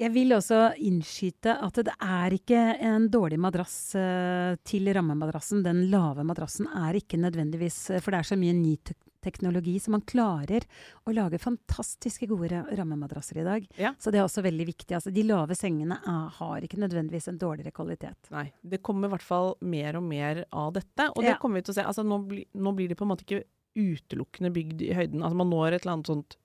Jeg 0.00 0.14
vil 0.14 0.32
også 0.32 0.58
innskyte 0.80 1.58
at 1.60 1.76
det 1.84 1.92
er 2.00 2.32
ikke 2.32 2.60
en 2.88 3.04
dårlig 3.12 3.36
madrass 3.40 3.74
eh, 4.00 4.54
til 4.64 4.88
rammemadrassen. 4.96 5.60
Den 5.66 5.82
lave 5.92 6.24
madrassen 6.24 6.70
er 6.72 6.96
ikke 6.96 7.20
nødvendigvis 7.20 7.90
eh, 7.92 8.00
For 8.00 8.14
det 8.14 8.22
er 8.22 8.28
så 8.30 8.38
mye 8.40 8.54
ny 8.56 8.72
teknologi, 9.20 9.74
så 9.76 9.92
man 9.92 10.00
klarer 10.08 10.64
å 11.04 11.12
lage 11.12 11.36
fantastiske 11.42 12.24
gode 12.30 12.62
rammemadrasser 12.78 13.42
i 13.42 13.44
dag. 13.44 13.66
Ja. 13.76 13.90
Så 14.00 14.08
det 14.08 14.22
er 14.22 14.24
også 14.24 14.40
veldig 14.46 14.64
viktig. 14.70 14.94
Altså, 14.96 15.12
de 15.12 15.26
lave 15.28 15.52
sengene 15.58 15.98
er, 16.00 16.30
har 16.38 16.64
ikke 16.64 16.80
nødvendigvis 16.80 17.28
en 17.28 17.40
dårligere 17.42 17.74
kvalitet. 17.76 18.30
Nei. 18.32 18.46
Det 18.64 18.80
kommer 18.80 19.10
i 19.10 19.12
hvert 19.12 19.26
fall 19.26 19.52
mer 19.60 20.00
og 20.00 20.06
mer 20.08 20.46
av 20.48 20.72
dette. 20.78 21.10
Og 21.12 21.20
det 21.20 21.34
Ja. 21.34 21.38
kommer 21.42 21.60
vi 21.60 21.66
til 21.68 21.74
å 21.74 21.80
se. 21.82 21.84
Altså, 21.84 22.06
nå, 22.08 22.22
bli, 22.24 22.46
nå 22.56 22.72
blir 22.72 22.88
det 22.88 22.96
på 22.96 23.04
en 23.04 23.12
måte 23.12 23.28
ikke 23.28 23.44
utelukkende 23.76 24.54
bygd 24.56 24.80
i 24.88 24.94
høyden. 24.96 25.20
Altså, 25.20 25.36
man 25.36 25.52
når 25.52 25.74
et 25.76 25.82
eller 25.84 25.98
annet 25.98 26.14
sånt 26.14 26.40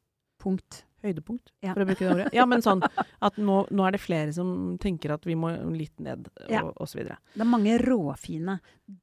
Punkt. 0.45 0.83
Høydepunkt, 1.05 1.51
Ja. 1.63 1.73
for 1.73 1.83
å 1.83 1.87
bruke 1.87 1.99
det 2.03 2.11
ordet. 2.11 2.33
Ja, 2.33 2.45
men 2.49 2.61
sånn 2.65 2.81
at 3.21 3.37
nå, 3.37 3.59
nå 3.71 3.85
er 3.87 3.91
det 3.95 4.01
flere 4.03 4.33
som 4.33 4.77
tenker 4.81 5.13
at 5.15 5.23
vi 5.25 5.35
må 5.39 5.53
litt 5.77 5.99
ned, 5.99 6.27
og, 6.45 6.49
Ja. 6.51 6.61
og 6.65 6.87
så 6.89 6.99
videre. 6.99 7.17
Det 7.33 7.41
er 7.45 7.51
mange 7.51 7.77
råfine, 7.81 8.59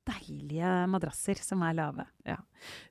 deilige 0.07 0.75
madrasser 0.91 1.39
som 1.43 1.63
er 1.63 1.75
lave. 1.79 2.07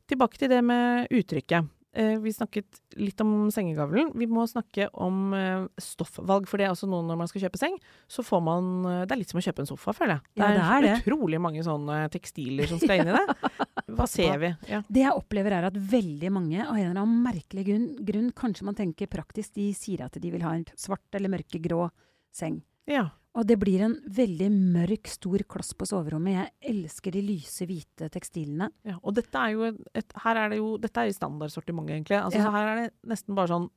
Tilbake 0.07 0.37
til 0.41 0.49
det 0.49 0.63
med 0.63 1.07
uttrykket. 1.11 1.69
Eh, 1.93 2.17
vi 2.23 2.31
snakket 2.31 2.79
litt 2.95 3.19
om 3.19 3.49
sengegavlen. 3.51 4.13
Vi 4.15 4.27
må 4.31 4.45
snakke 4.47 4.87
om 4.95 5.33
eh, 5.35 5.65
stoffvalg, 5.81 6.47
for 6.47 6.61
det 6.61 6.69
er 6.69 6.71
også 6.71 6.87
noe 6.87 7.03
når 7.03 7.19
man 7.19 7.27
skal 7.27 7.43
kjøpe 7.43 7.59
seng. 7.59 7.75
Så 8.07 8.23
får 8.23 8.43
man 8.45 8.69
eh, 8.87 9.01
Det 9.03 9.15
er 9.15 9.19
litt 9.19 9.33
som 9.33 9.41
å 9.41 9.43
kjøpe 9.43 9.65
en 9.65 9.69
sofa, 9.69 9.95
føler 9.97 10.15
jeg. 10.15 10.23
Ja, 10.39 10.51
det 10.55 10.63
er 10.63 10.85
det. 10.85 10.93
utrolig 11.03 11.41
mange 11.43 11.65
sånne 11.67 12.05
tekstiler 12.13 12.71
som 12.71 12.79
skal 12.79 13.01
inn 13.03 13.11
i 13.11 13.17
det. 13.17 13.51
Hva 13.97 14.07
ser 14.07 14.39
vi? 14.39 14.53
Ja. 14.71 14.79
Det 14.87 15.03
jeg 15.03 15.19
opplever 15.19 15.57
er 15.57 15.67
at 15.67 15.79
veldig 15.91 16.31
mange, 16.31 16.63
av 16.63 16.77
en 16.77 16.85
eller 16.93 17.03
annen 17.03 17.25
merkelig 17.27 17.67
grunn, 17.67 17.89
grunn, 18.07 18.31
kanskje 18.39 18.69
man 18.69 18.79
tenker 18.79 19.11
praktisk, 19.11 19.57
de 19.59 19.71
sier 19.75 20.05
at 20.07 20.15
de 20.15 20.31
vil 20.31 20.47
ha 20.47 20.55
en 20.55 20.67
svart 20.79 21.19
eller 21.19 21.33
mørkegrå 21.35 21.89
seng. 22.31 22.61
ja. 22.87 23.09
Og 23.39 23.47
det 23.47 23.55
blir 23.61 23.85
en 23.85 23.93
veldig 24.11 24.49
mørk, 24.51 25.07
stor 25.07 25.43
kloss 25.47 25.71
på 25.79 25.87
soverommet. 25.87 26.33
Jeg 26.35 26.73
elsker 26.73 27.15
de 27.15 27.21
lyse, 27.23 27.63
hvite 27.69 28.09
tekstilene. 28.11 28.67
Ja, 28.83 28.97
og 28.99 29.15
dette 29.15 29.39
er 29.39 29.53
jo 29.55 29.69
et, 29.95 30.15
her 30.25 30.39
er 30.41 30.51
det 30.51 30.59
jo, 30.59 30.73
dette 30.83 31.05
er 31.05 31.15
standardsortimentet, 31.15 31.95
egentlig. 31.95 32.19
Altså, 32.19 32.41
Ja. 32.41 32.49
så 32.49 32.51
her 32.57 32.67
er 32.67 32.81
det 32.81 32.93
nesten 33.07 33.35
bare 33.37 33.47
sånn 33.53 33.69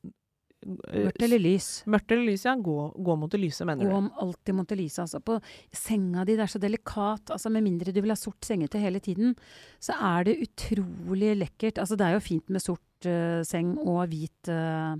eh, 0.90 1.04
Mørkt 1.04 1.22
eller 1.22 1.38
lys. 1.38 1.68
Mørkt 1.86 2.10
eller 2.10 2.26
lys, 2.32 2.44
ja. 2.48 2.56
Gå, 2.56 2.76
gå 2.98 3.16
mot 3.20 3.30
det 3.30 3.38
lyse, 3.44 3.64
mener 3.68 3.86
Gå 3.86 4.00
du. 4.00 4.08
Gå 4.08 4.22
alltid 4.26 4.54
mot 4.58 4.66
det 4.68 4.78
lyse. 4.80 4.98
Altså. 5.04 5.20
På 5.22 5.38
senga 5.70 6.24
di, 6.24 6.34
det 6.34 6.48
er 6.48 6.50
så 6.50 6.58
delikat. 6.58 7.30
Altså, 7.30 7.52
med 7.54 7.62
mindre 7.62 7.92
du 7.94 8.00
vil 8.00 8.10
ha 8.10 8.18
sort 8.18 8.40
sengetøy 8.42 8.80
hele 8.82 8.98
tiden, 9.04 9.36
så 9.78 9.94
er 10.00 10.24
det 10.24 10.38
utrolig 10.48 11.36
lekkert. 11.44 11.78
Altså, 11.78 11.94
det 12.00 12.08
er 12.08 12.18
jo 12.18 12.26
fint 12.26 12.50
med 12.50 12.64
sort 12.64 13.06
uh, 13.06 13.44
seng 13.46 13.76
og 13.84 14.08
hvit, 14.10 14.48
eh, 14.50 14.96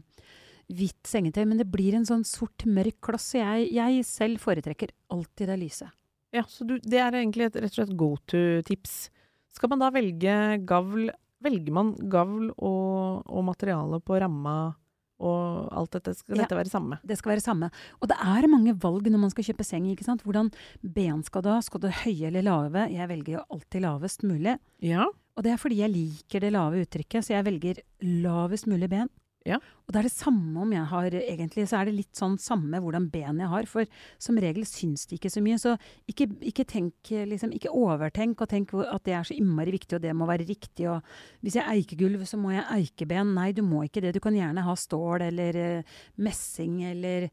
hvitt 0.73 1.07
sengetøy, 1.11 1.45
men 1.47 1.59
det 1.61 1.67
blir 1.71 1.95
en 1.99 2.07
sånn 2.09 2.25
sort, 2.25 2.65
mørk 2.67 3.01
kloss. 3.05 3.33
Så 3.35 3.41
jeg, 3.43 3.69
jeg 3.75 4.05
selv 4.09 4.41
foretrekker 4.43 4.93
alltid 5.13 5.49
det 5.53 5.59
lyse. 5.61 5.91
Ja, 6.35 6.43
så 6.51 6.67
du, 6.67 6.79
det 6.83 6.99
er 6.99 7.13
egentlig 7.15 7.47
et 7.47 7.57
rett 7.63 7.75
og 7.75 7.77
slett 7.83 7.97
go 7.97 8.15
to-tips. 8.31 9.09
Skal 9.55 9.71
man 9.71 9.79
da 9.85 9.91
velge 9.95 10.39
gavl 10.67 11.11
Velger 11.45 11.75
man 11.77 11.91
gavl 12.09 12.47
og, 12.57 13.27
og 13.29 13.43
materiale 13.45 13.99
på 14.01 14.17
ramma 14.17 14.73
og 15.21 15.67
alt 15.77 15.91
dette? 15.93 16.15
Skal 16.17 16.39
Ja. 16.39 16.43
dette 16.47 16.57
være 16.57 16.71
samme? 16.73 16.97
Det 17.05 17.19
skal 17.21 17.35
være 17.35 17.43
samme. 17.45 17.69
Og 18.01 18.09
det 18.09 18.17
er 18.17 18.47
mange 18.49 18.73
valg 18.81 19.05
når 19.13 19.21
man 19.27 19.31
skal 19.35 19.45
kjøpe 19.51 19.67
seng. 19.69 19.85
ikke 19.93 20.07
sant? 20.07 20.23
Hvordan 20.25 20.49
ben 20.81 21.21
skal 21.23 21.43
du 21.45 21.51
ha? 21.53 21.59
Skal 21.61 21.83
du 21.85 21.91
høye 21.93 22.31
eller 22.31 22.47
lave? 22.47 22.87
Jeg 22.95 23.09
velger 23.13 23.37
jo 23.37 23.43
alltid 23.53 23.85
lavest 23.85 24.25
mulig. 24.25 24.57
Ja. 24.81 25.05
Og 25.37 25.45
det 25.45 25.53
er 25.53 25.61
fordi 25.61 25.83
jeg 25.83 25.93
liker 25.93 26.41
det 26.41 26.53
lave 26.55 26.81
uttrykket, 26.87 27.27
så 27.29 27.35
jeg 27.37 27.45
velger 27.45 27.83
lavest 28.01 28.67
mulig 28.67 28.89
ben. 28.89 29.11
Ja. 29.45 29.59
Og 29.85 29.93
det 29.93 30.01
er 30.01 30.07
det 30.09 30.15
samme 30.15 30.63
om 30.65 30.71
jeg 30.73 30.89
har 30.89 31.15
egentlig, 31.19 31.67
så 31.69 31.77
er 31.77 31.89
det 31.89 31.99
litt 31.99 32.17
sånn 32.17 32.39
samme 32.41 32.81
hvordan 32.81 33.11
ben 33.13 33.43
jeg 33.43 33.51
har, 33.53 33.67
for 33.69 33.89
som 34.23 34.39
regel 34.41 34.65
syns 34.69 35.05
de 35.11 35.19
ikke 35.19 35.33
så 35.33 35.43
mye. 35.45 35.59
Så 35.61 35.75
ikke, 36.09 36.31
ikke 36.49 36.65
tenk, 36.69 37.13
liksom, 37.29 37.53
ikke 37.53 37.73
overtenk 37.77 38.41
og 38.41 38.49
tenk 38.51 38.73
at 38.81 39.05
det 39.05 39.17
er 39.19 39.29
så 39.29 39.37
innmari 39.37 39.75
viktig, 39.77 39.99
og 39.99 40.05
det 40.07 40.15
må 40.17 40.29
være 40.31 40.49
riktig, 40.49 40.89
og 40.89 41.05
hvis 41.45 41.59
jeg 41.59 41.65
er 41.65 41.75
eikegulv, 41.77 42.25
så 42.29 42.41
må 42.41 42.55
jeg 42.55 42.65
eikeben. 42.79 43.35
Nei, 43.37 43.51
du 43.53 43.61
må 43.67 43.85
ikke 43.85 44.05
det. 44.05 44.15
Du 44.17 44.23
kan 44.25 44.37
gjerne 44.37 44.65
ha 44.65 44.77
stål 44.81 45.27
eller 45.29 45.61
eh, 45.61 45.99
messing 46.25 46.81
eller 46.89 47.29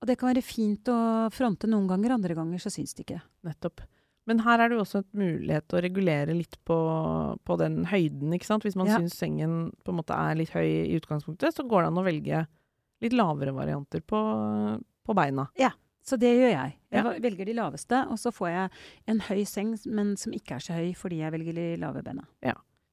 Og 0.00 0.08
det 0.08 0.16
kan 0.16 0.30
være 0.30 0.40
fint 0.44 0.88
å 0.88 1.28
fronte 1.28 1.68
noen 1.68 1.88
ganger, 1.88 2.14
andre 2.14 2.36
ganger 2.36 2.60
så 2.60 2.72
syns 2.72 2.94
de 2.96 3.04
ikke. 3.04 3.20
Nettopp. 3.44 3.82
Men 4.30 4.44
her 4.46 4.62
er 4.62 4.70
det 4.70 4.76
jo 4.78 4.84
også 4.84 5.00
et 5.02 5.10
mulighet 5.18 5.64
til 5.66 5.80
å 5.80 5.82
regulere 5.82 6.34
litt 6.38 6.54
på, 6.68 6.76
på 7.42 7.56
den 7.58 7.80
høyden, 7.90 8.30
ikke 8.36 8.46
sant. 8.46 8.62
Hvis 8.66 8.78
man 8.78 8.86
Ja. 8.86 9.00
syns 9.00 9.18
sengen 9.18 9.72
på 9.82 9.90
en 9.90 9.98
måte 9.98 10.14
er 10.14 10.38
litt 10.38 10.52
høy 10.54 10.62
i 10.86 10.94
utgangspunktet, 11.00 11.56
så 11.56 11.66
går 11.66 11.82
det 11.82 11.90
an 11.90 11.98
å 11.98 12.06
velge 12.06 12.44
litt 13.02 13.16
lavere 13.16 13.54
varianter 13.56 14.04
på, 14.06 14.20
på 14.78 15.16
beina. 15.18 15.48
Så 16.06 16.16
det 16.16 16.30
gjør 16.32 16.52
jeg. 16.54 16.76
Jeg 16.90 17.04
ja. 17.04 17.12
velger 17.22 17.46
de 17.46 17.54
laveste, 17.58 17.98
og 18.10 18.18
så 18.18 18.32
får 18.32 18.48
jeg 18.50 18.70
en 19.12 19.20
høy 19.26 19.42
seng, 19.46 19.74
men 19.86 20.14
som 20.16 20.32
ikke 20.36 20.56
er 20.56 20.64
så 20.64 20.78
høy 20.78 20.94
fordi 20.96 21.20
jeg 21.20 21.34
velger 21.34 21.58
de 21.58 21.66
lave 21.82 22.02
bena. 22.06 22.24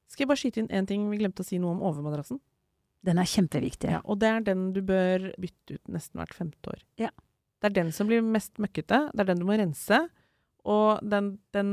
Skal 0.08 0.24
jeg 0.24 0.30
bare 0.30 0.40
skyte 0.40 0.62
inn 0.62 0.70
én 0.72 0.86
ting 0.88 1.06
vi 1.10 1.18
glemte 1.20 1.44
å 1.44 1.46
si 1.46 1.58
noe 1.60 1.74
om 1.76 1.82
overmadrassen? 1.84 2.40
Den 3.04 3.20
er 3.20 3.28
kjempeviktig. 3.30 3.90
Ja, 3.94 4.00
og 4.04 4.18
det 4.22 4.28
er 4.28 4.44
den 4.50 4.72
du 4.74 4.80
bør 4.82 5.30
bytte 5.38 5.78
ut 5.78 5.90
nesten 5.94 6.18
hvert 6.20 6.34
femte 6.34 6.72
år. 6.74 6.80
Ja. 6.98 7.10
Det 7.60 7.70
er 7.70 7.76
den 7.82 7.92
som 7.94 8.08
blir 8.10 8.22
mest 8.24 8.58
møkkete, 8.62 9.08
det 9.14 9.22
er 9.22 9.30
den 9.32 9.42
du 9.42 9.46
må 9.48 9.56
rense. 9.58 10.00
Og 10.68 11.00
den, 11.00 11.30
den 11.56 11.70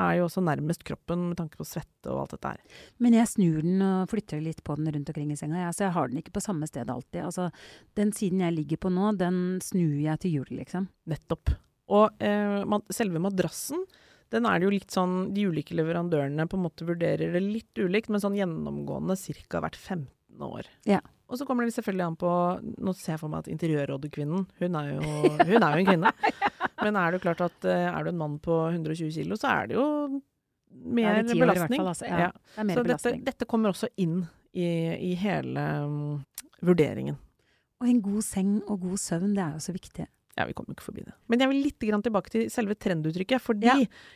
er 0.00 0.16
jo 0.16 0.26
også 0.28 0.42
nærmest 0.44 0.84
kroppen 0.88 1.26
med 1.30 1.38
tanke 1.40 1.58
på 1.60 1.66
svette 1.68 2.08
og 2.08 2.22
alt 2.22 2.36
dette 2.36 2.52
her. 2.54 2.78
Men 3.02 3.16
jeg 3.18 3.28
snur 3.28 3.58
den 3.64 3.82
og 3.84 4.12
flytter 4.12 4.40
litt 4.40 4.62
på 4.64 4.76
den 4.78 4.88
rundt 4.94 5.10
omkring 5.12 5.34
i 5.34 5.36
senga. 5.38 5.66
Jeg, 5.66 5.76
så 5.76 5.86
jeg 5.86 5.96
har 5.98 6.08
den 6.08 6.22
ikke 6.22 6.36
på 6.38 6.44
samme 6.44 6.68
sted 6.70 6.90
alltid. 6.92 7.20
Altså, 7.26 7.50
den 7.98 8.14
siden 8.16 8.40
jeg 8.44 8.56
ligger 8.56 8.80
på 8.80 8.92
nå, 8.94 9.12
den 9.20 9.42
snur 9.64 9.98
jeg 10.00 10.22
til 10.22 10.38
jul, 10.38 10.54
liksom. 10.62 10.88
Nettopp. 11.12 11.52
Og 11.92 12.24
eh, 12.24 12.78
selve 12.94 13.20
madrassen, 13.22 13.84
Den 14.32 14.46
er 14.48 14.56
det 14.56 14.64
jo 14.64 14.72
litt 14.72 14.94
sånn 14.94 15.34
De 15.34 15.42
ulike 15.44 15.74
leverandørene 15.76 16.46
på 16.48 16.56
en 16.56 16.62
måte 16.64 16.86
vurderer 16.88 17.34
det 17.34 17.42
litt 17.44 17.76
ulikt, 17.76 18.08
men 18.08 18.22
sånn 18.22 18.38
gjennomgående 18.38 19.18
ca. 19.44 19.60
hvert 19.60 19.76
15. 19.76 20.06
år. 20.40 20.70
Ja. 20.88 21.02
Og 21.28 21.36
så 21.40 21.44
kommer 21.48 21.64
det 21.64 21.74
selvfølgelig 21.76 22.06
an 22.06 22.16
på 22.20 22.30
Nå 22.80 22.94
ser 22.96 23.14
jeg 23.14 23.20
for 23.20 23.32
meg 23.32 23.44
at 23.44 23.52
interiørrådekvinnen, 23.52 24.48
hun 24.60 24.80
er 24.80 24.90
jo, 24.94 25.02
hun 25.52 25.68
er 25.68 25.76
jo 25.76 25.84
en 25.84 25.90
kvinne. 25.90 26.16
Men 26.84 26.98
er 27.00 27.14
det 27.14 27.22
klart 27.24 27.40
at 27.44 27.64
eh, 27.68 27.88
er 27.88 28.04
du 28.04 28.12
en 28.12 28.20
mann 28.20 28.38
på 28.42 28.58
120 28.70 29.10
kilo, 29.14 29.38
så 29.40 29.50
er 29.52 29.70
det 29.70 29.76
jo 29.78 29.86
mer 30.72 31.22
det 31.22 31.36
belastning. 31.36 31.78
fall, 31.80 31.90
altså. 31.92 32.08
Ja, 32.08 32.30
det 32.32 32.58
er 32.58 32.64
mer 32.64 32.74
Så 32.74 32.82
dette, 32.82 32.88
belastning. 32.88 33.24
dette 33.28 33.48
kommer 33.50 33.74
også 33.74 33.90
inn 34.00 34.22
i, 34.52 34.66
i 35.12 35.12
hele 35.20 35.66
um, 35.84 36.24
vurderingen. 36.64 37.18
Og 37.82 37.88
en 37.90 38.02
god 38.02 38.22
seng 38.22 38.52
og 38.70 38.80
god 38.86 38.98
søvn, 39.02 39.34
det 39.36 39.42
er 39.44 39.56
jo 39.58 39.64
så 39.64 39.74
viktig. 39.74 40.06
Ja, 40.38 40.46
vi 40.48 40.54
kommer 40.56 40.72
ikke 40.72 40.86
forbi 40.86 41.02
det. 41.04 41.12
Men 41.28 41.42
jeg 41.42 41.50
vil 41.50 41.58
litt 41.66 41.84
grann 41.84 42.02
tilbake 42.04 42.30
til 42.32 42.46
selve 42.48 42.72
trenduttrykket. 42.80 43.42
Fordi 43.44 43.66
Ja. 43.68 43.74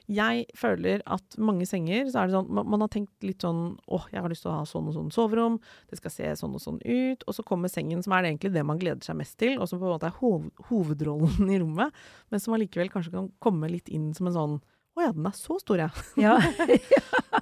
jeg 0.08 0.46
føler 0.56 1.02
at 1.06 1.36
mange 1.36 1.66
senger, 1.68 2.06
så 2.08 2.22
er 2.22 2.26
det 2.30 2.36
sånn 2.38 2.48
man, 2.48 2.66
man 2.72 2.80
har 2.80 2.88
tenkt 2.88 3.12
litt 3.26 3.44
sånn 3.44 3.76
åh, 3.92 4.06
jeg 4.10 4.22
har 4.24 4.32
lyst 4.32 4.46
til 4.46 4.50
å 4.50 4.56
ha 4.56 4.64
sånn 4.64 4.88
og 4.88 4.94
sånn 4.96 5.12
soverom, 5.12 5.58
det 5.90 5.98
skal 6.00 6.10
se 6.14 6.24
sånn 6.40 6.54
og 6.56 6.62
sånn 6.64 6.80
ut. 6.80 7.22
Og 7.28 7.34
så 7.36 7.44
kommer 7.44 7.68
sengen, 7.68 8.02
som 8.02 8.14
er 8.16 8.22
det 8.22 8.30
egentlig 8.32 8.54
det 8.54 8.64
man 8.64 8.78
gleder 8.80 9.04
seg 9.04 9.16
mest 9.20 9.36
til, 9.36 9.58
og 9.60 9.68
som 9.68 9.78
på 9.78 9.84
en 9.90 9.92
måte 9.98 10.08
er 10.08 10.16
hov, 10.22 10.48
hovedrollen 10.70 11.50
i 11.52 11.60
rommet, 11.60 11.92
men 12.30 12.40
som 12.40 12.54
allikevel 12.56 12.88
kanskje 12.88 13.12
kan 13.12 13.28
komme 13.38 13.68
litt 13.70 13.88
inn 13.92 14.14
som 14.16 14.26
en 14.32 14.38
sånn 14.40 14.56
å 14.96 15.02
ja, 15.04 15.12
den 15.12 15.26
er 15.28 15.36
så 15.36 15.58
stor, 15.60 15.76
ja. 15.76 15.90
Ja, 16.16 16.38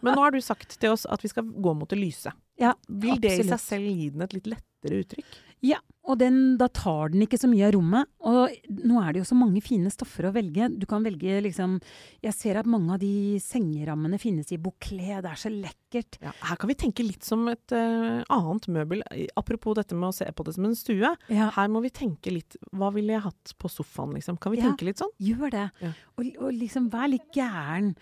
Men 0.02 0.16
nå 0.16 0.22
har 0.24 0.32
du 0.34 0.40
sagt 0.42 0.74
til 0.80 0.90
oss 0.90 1.04
at 1.06 1.22
vi 1.22 1.30
skal 1.30 1.46
gå 1.46 1.74
mot 1.78 1.88
det 1.88 2.00
lyse. 2.00 2.32
ja 2.58 2.72
Vil 2.88 3.20
det 3.22 3.36
i 3.38 3.44
seg 3.46 3.60
selv 3.62 3.86
gi 3.86 4.08
den 4.10 4.24
et 4.26 4.34
litt 4.34 4.48
lettere 4.50 5.04
uttrykk? 5.04 5.36
Ja, 5.64 5.78
og 6.04 6.18
den, 6.20 6.58
da 6.60 6.66
tar 6.68 7.08
den 7.14 7.22
ikke 7.24 7.38
så 7.40 7.48
mye 7.48 7.64
av 7.64 7.72
rommet. 7.72 8.10
Og 8.28 8.52
nå 8.84 8.98
er 9.00 9.14
det 9.14 9.22
jo 9.22 9.28
så 9.30 9.36
mange 9.38 9.62
fine 9.64 9.88
stoffer 9.88 10.26
å 10.28 10.32
velge. 10.34 10.66
Du 10.76 10.84
kan 10.90 11.00
velge 11.06 11.38
liksom 11.46 11.78
Jeg 12.20 12.34
ser 12.36 12.58
at 12.60 12.68
mange 12.68 12.92
av 12.92 13.00
de 13.00 13.38
sengerammene 13.40 14.18
finnes 14.20 14.52
i 14.52 14.58
bouclé. 14.60 15.22
Det 15.24 15.30
er 15.30 15.40
så 15.40 15.48
lekkert. 15.54 16.18
Ja, 16.20 16.34
her 16.50 16.60
kan 16.60 16.68
vi 16.68 16.76
tenke 16.76 17.06
litt 17.06 17.24
som 17.24 17.46
et 17.48 17.72
uh, 17.72 18.20
annet 18.28 18.68
møbel. 18.76 19.00
Apropos 19.40 19.78
dette 19.80 19.96
med 19.96 20.10
å 20.10 20.16
se 20.18 20.28
på 20.36 20.44
det 20.44 20.54
som 20.58 20.68
en 20.68 20.76
stue. 20.76 21.14
Ja, 21.32 21.48
Her 21.56 21.72
må 21.72 21.80
vi 21.86 21.92
tenke 21.94 22.34
litt 22.34 22.58
Hva 22.76 22.92
ville 22.92 23.16
jeg 23.16 23.24
hatt 23.24 23.54
på 23.56 23.70
sofaen, 23.72 24.12
liksom? 24.18 24.36
Kan 24.36 24.52
vi 24.52 24.60
Ja. 24.60 24.68
tenke 24.68 24.84
litt 24.90 25.00
sånn? 25.00 25.14
gjør 25.24 25.50
det. 25.56 25.64
Og, 26.18 26.28
og 26.44 26.52
liksom 26.52 26.90
vær 26.92 27.08
litt 27.08 27.30
gæren. 27.32 27.94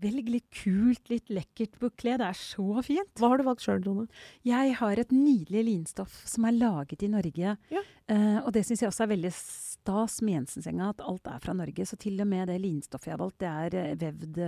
Velg 0.00 0.28
litt 0.32 0.46
kult, 0.62 1.10
litt 1.12 1.28
lekkert 1.28 1.74
bukle. 1.82 2.14
Det 2.20 2.26
er 2.30 2.38
så 2.38 2.82
fint. 2.86 3.10
Hva 3.20 3.32
har 3.32 3.40
du 3.40 3.44
valgt 3.44 3.64
sjøl, 3.66 3.82
Tone? 3.84 4.06
Jeg 4.46 4.74
har 4.78 5.02
et 5.02 5.12
nydelig 5.12 5.64
linstoff 5.66 6.14
som 6.30 6.46
er 6.48 6.56
laget 6.56 7.04
i 7.04 7.10
Norge. 7.12 7.56
Ja. 7.74 7.82
Uh, 8.10 8.38
og 8.46 8.52
det 8.56 8.64
syns 8.66 8.80
jeg 8.84 8.90
også 8.90 9.04
er 9.04 9.12
veldig 9.12 9.32
stas 9.36 10.20
med 10.24 10.38
Jensen-senga, 10.38 10.90
at 10.94 11.02
alt 11.04 11.28
er 11.30 11.40
fra 11.44 11.54
Norge. 11.56 11.86
Så 11.88 11.98
til 12.00 12.20
og 12.22 12.28
med 12.30 12.48
det 12.48 12.58
linstoffet 12.62 13.10
jeg 13.10 13.16
har 13.18 13.22
valgt, 13.22 13.38
det 13.42 13.50
er 13.50 13.76
eh, 13.80 13.94
vevd, 14.00 14.40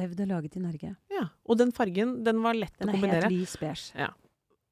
vevd 0.00 0.22
og 0.26 0.30
laget 0.34 0.56
i 0.60 0.62
Norge. 0.64 0.92
Ja. 1.12 1.24
Og 1.48 1.58
den 1.60 1.72
fargen, 1.76 2.18
den 2.26 2.42
var 2.44 2.56
lett 2.58 2.76
Den 2.78 2.88
å 2.88 2.92
er 2.92 2.98
kombinere. 2.98 3.26
helt 3.26 3.36
lys 3.36 3.56
beige. 3.60 4.10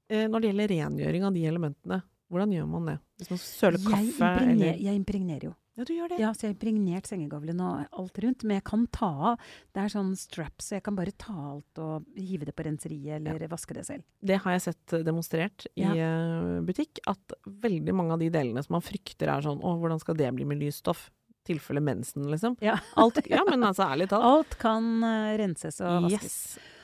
Eh, 0.08 0.24
når 0.28 0.40
det 0.40 0.52
gjelder 0.52 0.72
rengjøring 0.74 1.26
av 1.28 1.34
de 1.36 1.46
elementene, 1.50 2.02
hvordan 2.32 2.52
gjør 2.52 2.68
man 2.70 2.88
det? 2.92 2.98
Hvis 3.20 3.30
man 3.32 3.40
søler 3.40 3.78
Jeg, 3.78 3.88
kaffe 3.88 4.04
impregner, 4.12 4.52
eller 4.52 4.84
jeg 4.84 5.00
impregnerer 5.02 5.48
jo. 5.50 5.54
Ja, 5.78 5.84
du 5.86 5.92
gjør 5.94 6.10
det. 6.10 6.16
Ja, 6.18 6.32
så 6.34 6.42
jeg 6.44 6.50
har 6.50 6.56
impregnert 6.56 7.06
sengegavlen 7.06 7.60
og 7.62 7.84
alt 8.02 8.18
rundt. 8.24 8.42
Men 8.44 8.58
jeg 8.58 8.64
kan 8.66 8.86
ta 8.90 9.10
av. 9.32 9.44
Det 9.72 9.84
er 9.84 9.92
sånn 9.92 10.10
strap, 10.18 10.56
så 10.64 10.74
jeg 10.76 10.82
kan 10.88 10.96
bare 10.98 11.14
ta 11.14 11.34
alt 11.54 11.78
og 11.84 12.08
hive 12.18 12.48
det 12.48 12.54
på 12.58 12.64
renseriet 12.66 13.20
eller 13.22 13.46
vaske 13.52 13.76
det 13.78 13.84
selv. 13.86 14.02
Det 14.18 14.40
har 14.42 14.56
jeg 14.56 14.64
sett 14.66 14.96
eh, 14.98 15.04
demonstrert 15.06 15.68
i 15.78 15.84
Ja. 15.86 15.92
eh, 15.94 16.58
butikk, 16.66 16.98
at 17.06 17.36
veldig 17.46 17.94
mange 17.94 18.16
av 18.16 18.18
de 18.24 18.28
delene 18.34 18.64
som 18.66 18.74
man 18.74 18.82
frykter 18.84 19.30
er 19.30 19.46
sånn 19.46 19.62
Å, 19.62 19.76
hvordan 19.78 20.02
skal 20.02 20.18
det 20.18 20.32
bli 20.34 20.44
med 20.50 20.58
lysstoff? 20.60 21.08
Tilfelle 21.48 21.80
mensen, 21.80 22.26
liksom. 22.28 22.58
Ja. 22.60 22.74
Alt, 23.00 23.22
ja, 23.30 23.40
men 23.48 23.62
altså, 23.64 23.86
ærlig 23.88 24.10
talt. 24.10 24.26
Alt 24.28 24.58
kan 24.60 24.90
eh, 25.06 25.36
renses 25.40 25.78
og 25.80 26.08
vaskes. 26.10 26.34
Yes. 26.58 26.74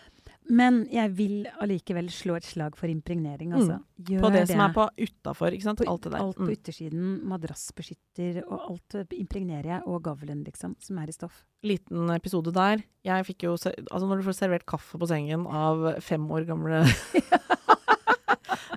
Men 0.50 0.83
jeg 0.92 1.09
vil 1.16 1.46
allikevel 1.64 2.11
slå 2.12 2.35
et 2.37 2.44
slag 2.44 2.74
for 2.76 2.87
impregnering, 2.92 3.54
altså. 3.57 3.78
Gjør 4.04 4.20
På 4.20 4.30
det, 4.35 4.42
som 4.50 4.61
er 4.61 4.72
på 4.76 4.85
utafor, 5.00 5.54
ikke 5.57 5.62
sant. 5.64 5.78
På 5.80 5.87
alt 5.90 6.02
det 6.02 6.12
der. 6.12 6.20
Alt 6.20 6.37
på 6.37 6.44
Mm. 6.44 6.50
yttersiden, 6.52 7.07
madrassbeskytter 7.24 8.42
og 8.44 8.70
alt 8.70 8.94
eh, 9.00 9.04
impregnerer 9.18 9.64
jeg, 9.64 9.83
og 9.87 10.02
gavlen, 10.04 10.44
liksom, 10.44 10.76
som 10.85 10.98
er 10.98 11.09
i 11.09 11.12
stoff. 11.16 11.44
Liten 11.64 12.11
episode 12.11 12.52
der. 12.52 12.83
Jeg 13.04 13.24
fikk 13.24 13.42
jo 13.48 13.52
Altså, 13.57 13.72
når 14.07 14.20
du 14.20 14.26
får 14.28 14.37
servert 14.37 14.66
kaffe 14.66 14.98
på 15.00 15.09
sengen 15.09 15.46
av 15.46 16.00
fem 16.04 16.28
år 16.30 16.44
gamle 16.46 16.85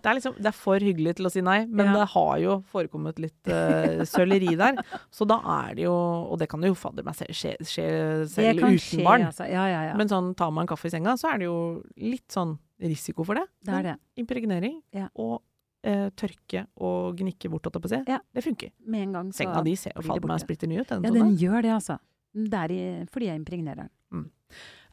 Det 0.03 0.10
er 0.12 0.17
liksom, 0.19 0.36
det 0.38 0.49
er 0.51 0.55
for 0.57 0.83
hyggelig 0.83 1.15
til 1.17 1.25
å 1.29 1.31
si 1.33 1.41
nei, 1.45 1.65
men 1.65 1.86
Ja. 1.89 1.93
det 1.99 2.07
har 2.13 2.38
jo 2.43 2.55
forekommet 2.71 3.19
litt 3.19 3.47
uh, 3.51 4.03
søleri 4.05 4.55
der. 4.60 4.79
Så 5.12 5.27
da 5.29 5.39
er 5.57 5.75
det 5.75 5.83
jo 5.88 5.93
Og 5.93 6.38
det 6.39 6.49
kan 6.49 6.62
jo 6.62 6.73
fadder 6.77 7.03
meg 7.07 7.15
skje, 7.15 7.55
skje 7.62 7.88
selv 8.29 8.63
uten 8.63 8.77
skje, 8.79 9.03
barn. 9.03 9.27
altså. 9.29 9.47
Ja, 9.49 9.65
ja, 9.71 9.81
ja. 9.89 9.97
Men 9.97 10.07
sånn, 10.12 10.33
tar 10.36 10.51
man 10.51 10.67
kaffe 10.67 10.88
i 10.88 10.93
senga, 10.93 11.15
så 11.17 11.33
er 11.33 11.38
det 11.43 11.45
jo 11.49 11.83
litt 11.97 12.27
sånn 12.33 12.57
risiko 12.81 13.23
for 13.25 13.36
det. 13.39 13.45
det 13.65 13.73
er 13.73 13.83
det. 13.91 13.95
Impregnering 14.21 14.81
og 15.15 15.41
eh, 15.83 16.10
tørke 16.17 16.67
og 16.77 17.17
gnikke 17.17 17.49
bort, 17.49 17.65
holdt 17.65 17.75
jeg 17.79 17.81
på 17.81 17.89
å 17.89 17.93
si. 17.95 18.01
Ja. 18.12 18.19
Det 18.33 18.43
funker. 18.45 18.71
Med 18.86 19.07
en 19.07 19.13
gang 19.17 19.31
så 19.31 19.43
Senga 19.43 19.63
di 19.65 19.75
ser 19.75 19.93
jo 19.95 20.03
fadder 20.05 20.27
meg 20.29 20.43
splitter 20.43 20.67
ny 20.69 20.79
ut. 20.81 20.88
Den, 20.89 21.03
Ja, 21.03 21.10
den 21.12 21.23
den 21.31 21.38
gjør 21.41 21.62
det, 21.65 21.71
altså. 21.79 21.97
Det 22.38 22.53
er 22.53 22.71
i, 22.75 22.81
fordi 23.10 23.29
jeg 23.31 23.39
impregnerer 23.41 23.88
den. 23.88 24.25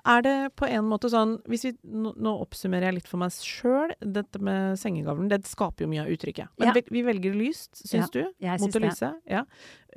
Er 0.06 0.20
det 0.22 0.32
på 0.60 0.66
en 0.68 0.84
måte 0.84 1.08
sånn 1.08 1.38
hvis 1.48 1.62
vi, 1.64 1.70
nå, 1.88 2.32
oppsummerer 2.44 2.90
jeg 2.90 2.96
litt 2.98 3.08
for 3.08 3.22
meg 3.22 3.30
sjøl. 3.32 3.94
Dette 4.04 4.40
med 4.44 4.76
sengegavlen, 4.80 5.30
det 5.32 5.38
skaper 5.48 5.86
jo 5.86 5.88
mye 5.88 6.02
av 6.04 6.10
uttrykket. 6.12 6.48
Men 6.60 6.68
Ja. 6.68 6.82
vi, 6.90 7.02
velger 7.06 7.32
lyst, 7.38 7.80
syns 7.88 8.10
du? 8.12 8.20
Jeg 8.38 8.60
Mot 8.60 8.66
syns 8.68 8.72
det 8.74 8.82
det. 8.82 8.90
lyse. 8.90 9.10
Ja. 9.30 9.44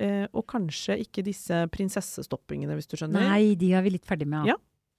Eh, 0.00 0.26
og 0.32 0.46
kanskje 0.46 0.96
ikke 1.04 1.22
disse 1.26 1.66
prinsessestoppingene, 1.74 2.72
hvis 2.78 2.88
du 2.88 2.96
skjønner. 2.96 3.28
Nei, 3.28 3.54
de 3.60 3.72
er 3.74 3.82
vi 3.84 3.90
litt 3.98 4.06
ferdig 4.08 4.26
med. 4.26 4.46
Ja. 4.46 4.56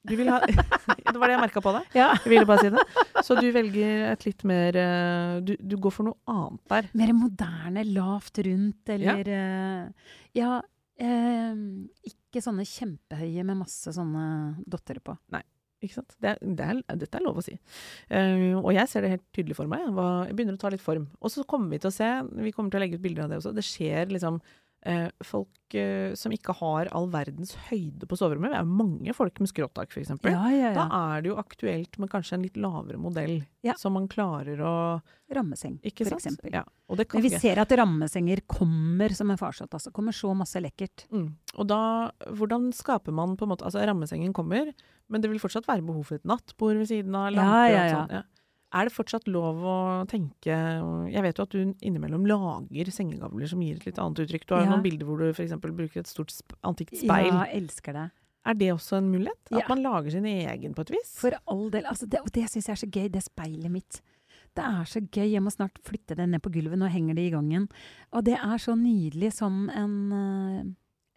Du 0.07 0.13
vil 0.15 0.29
ha 0.31 0.39
Det 0.47 1.17
var 1.19 1.27
det 1.27 1.33
jeg 1.35 1.41
merka 1.41 1.59
på 1.65 1.73
deg. 1.75 1.89
ja. 1.97 2.11
Jeg 2.23 2.29
ville 2.31 2.45
bare 2.47 2.61
si 2.63 2.69
det. 2.69 2.85
Så 3.25 3.35
du 3.41 3.49
velger 3.51 4.11
et 4.13 4.23
litt 4.29 4.43
mer 4.47 4.77
eh, 4.79 5.39
du, 5.43 5.55
du 5.59 5.75
går 5.81 5.91
for 5.91 6.07
noe 6.07 6.15
annet 6.29 6.61
der. 6.71 6.87
Mer 6.93 7.11
moderne, 7.17 7.83
lavt 7.97 8.37
rundt, 8.45 8.93
eller 8.95 9.27
Ja, 9.27 9.89
Ja, 10.37 10.61
eh, 11.01 11.55
ikke 12.05 12.18
sånne 12.37 12.65
kjempehøye 12.69 13.45
med 13.47 13.57
masse 13.63 13.93
sånne 13.95 14.25
dotter 14.69 15.01
på. 15.01 15.15
Ikke 15.81 15.95
sant? 15.95 16.13
Det 16.21 16.33
er, 16.33 16.39
det 16.43 16.67
er, 16.67 16.79
dette 17.01 17.17
er 17.17 17.23
lov 17.25 17.39
å 17.39 17.43
si. 17.43 17.55
Uh, 18.11 18.59
og 18.59 18.73
jeg 18.75 18.91
ser 18.91 19.05
det 19.05 19.13
helt 19.15 19.27
tydelig 19.35 19.57
for 19.57 19.71
meg. 19.71 19.87
Jeg 20.27 20.35
begynner 20.37 20.57
å 20.57 20.61
ta 20.61 20.71
litt 20.73 20.83
form. 20.83 21.07
Og 21.23 21.33
så 21.33 21.45
kommer 21.49 21.73
vi 21.73 21.81
til 21.81 21.89
å 21.89 21.95
se, 21.95 22.09
vi 22.43 22.53
kommer 22.55 22.73
til 22.73 22.81
å 22.81 22.83
legge 22.83 22.99
ut 22.99 23.05
bilder 23.05 23.25
av 23.25 23.33
det 23.33 23.39
også, 23.39 23.55
det 23.55 23.65
skjer 23.65 24.11
liksom 24.13 24.41
folk 25.25 25.75
eh, 25.75 26.13
som 26.15 26.31
ikke 26.31 26.53
har 26.59 26.87
all 26.95 27.09
verdens 27.11 27.51
høyde 27.67 28.07
på 28.09 28.17
soverommet. 28.17 28.53
Det 28.53 28.59
er 28.61 28.69
mange 28.69 29.13
folk 29.17 29.39
med 29.43 29.51
skråtak, 29.51 29.91
f.eks. 29.91 30.13
Ja, 30.23 30.45
ja, 30.55 30.71
Da 30.77 30.85
er 31.15 31.21
det 31.25 31.31
jo 31.33 31.37
aktuelt 31.41 31.99
med 31.99 32.09
kanskje 32.09 32.37
en 32.37 32.45
litt 32.47 32.57
lavere 32.57 32.97
modell, 33.01 33.41
Ja. 33.65 33.73
som 33.75 33.93
man 33.93 34.07
klarer 34.07 34.61
å 34.63 34.73
Rammeseng, 35.29 35.75
f.eks. 35.83 36.39
Ja, 36.49 36.63
Men 36.89 37.21
vi 37.21 37.29
ser 37.29 37.59
at 37.61 37.69
rammesenger 37.69 38.39
kommer 38.47 39.13
som 39.13 39.29
en 39.29 39.37
farsott. 39.37 39.69
Altså. 39.69 39.91
Kommer 39.93 40.11
så 40.15 40.31
masse 40.33 40.57
lekkert. 40.63 41.05
Mm. 41.11 41.35
Og 41.59 41.67
da, 41.69 42.09
hvordan 42.33 42.71
skaper 42.73 43.13
man 43.13 43.35
på 43.37 43.45
en 43.45 43.51
måte 43.53 43.67
Altså, 43.67 43.83
rammesengen 43.85 44.33
kommer, 44.33 44.73
men 45.07 45.21
det 45.21 45.29
vil 45.29 45.39
fortsatt 45.43 45.67
være 45.67 45.85
behov 45.85 46.07
for 46.07 46.15
et 46.17 46.25
nattbord 46.25 46.77
ved 46.81 46.87
siden 46.89 47.13
av, 47.13 47.29
Ja, 47.35 47.43
ja, 47.43 47.69
ja, 47.69 47.83
og 47.83 47.89
sånt 47.91 48.09
sånn. 48.09 48.15
Ja. 48.17 48.23
Er 48.71 48.85
det 48.85 48.93
fortsatt 48.93 49.25
lov 49.27 49.63
å 49.65 49.75
tenke 50.07 50.45
Jeg 51.11 51.23
vet 51.25 51.37
jo 51.39 51.43
at 51.43 51.49
du 51.55 51.73
innimellom 51.81 52.25
lager 52.29 52.91
sengegavler 52.93 53.49
som 53.49 53.61
gir 53.65 53.75
et 53.79 53.85
litt 53.87 53.97
annet 53.97 54.19
uttrykk. 54.27 54.45
Du 54.45 54.53
har 54.55 54.63
Ja. 54.63 54.69
noen 54.69 54.83
bilder 54.83 55.05
hvor 55.09 55.17
du 55.17 55.29
f.eks. 55.33 55.53
bruker 55.59 55.99
et 55.99 56.07
stort 56.07 56.29
antikt 56.63 56.93
speil. 56.95 57.31
Ja, 57.33 57.45
elsker 57.45 57.93
det. 57.93 58.11
Er 58.45 58.53
det 58.53 58.69
også 58.73 58.97
en 58.97 59.11
mulighet? 59.11 59.41
At 59.51 59.59
Ja. 59.61 59.65
man 59.69 59.81
lager 59.83 60.11
sin 60.11 60.23
egen 60.25 60.73
på 60.75 60.81
et 60.81 60.91
vis? 60.91 61.15
For 61.17 61.31
all 61.47 61.69
del. 61.69 61.83
Altså 61.85 62.07
det, 62.07 62.19
og 62.21 62.31
det 62.31 62.45
syns 62.49 62.67
jeg 62.67 62.73
er 62.77 62.85
så 62.85 62.91
gøy, 62.91 63.09
det 63.11 63.23
speilet 63.23 63.71
mitt. 63.71 64.01
Det 64.55 64.63
er 64.63 64.83
så 64.85 65.01
gøy. 65.01 65.31
Jeg 65.31 65.41
må 65.41 65.49
snart 65.51 65.77
flytte 65.83 66.15
det 66.15 66.29
ned 66.29 66.41
på 66.41 66.51
gulvet. 66.51 66.77
Nå 66.77 66.89
henger 66.89 67.15
det 67.15 67.27
i 67.27 67.35
gangen. 67.35 67.69
Og 68.13 68.23
det 68.23 68.33
er 68.37 68.57
så 68.57 68.75
nydelig 68.77 69.33
som 69.33 69.69
en 69.69 70.75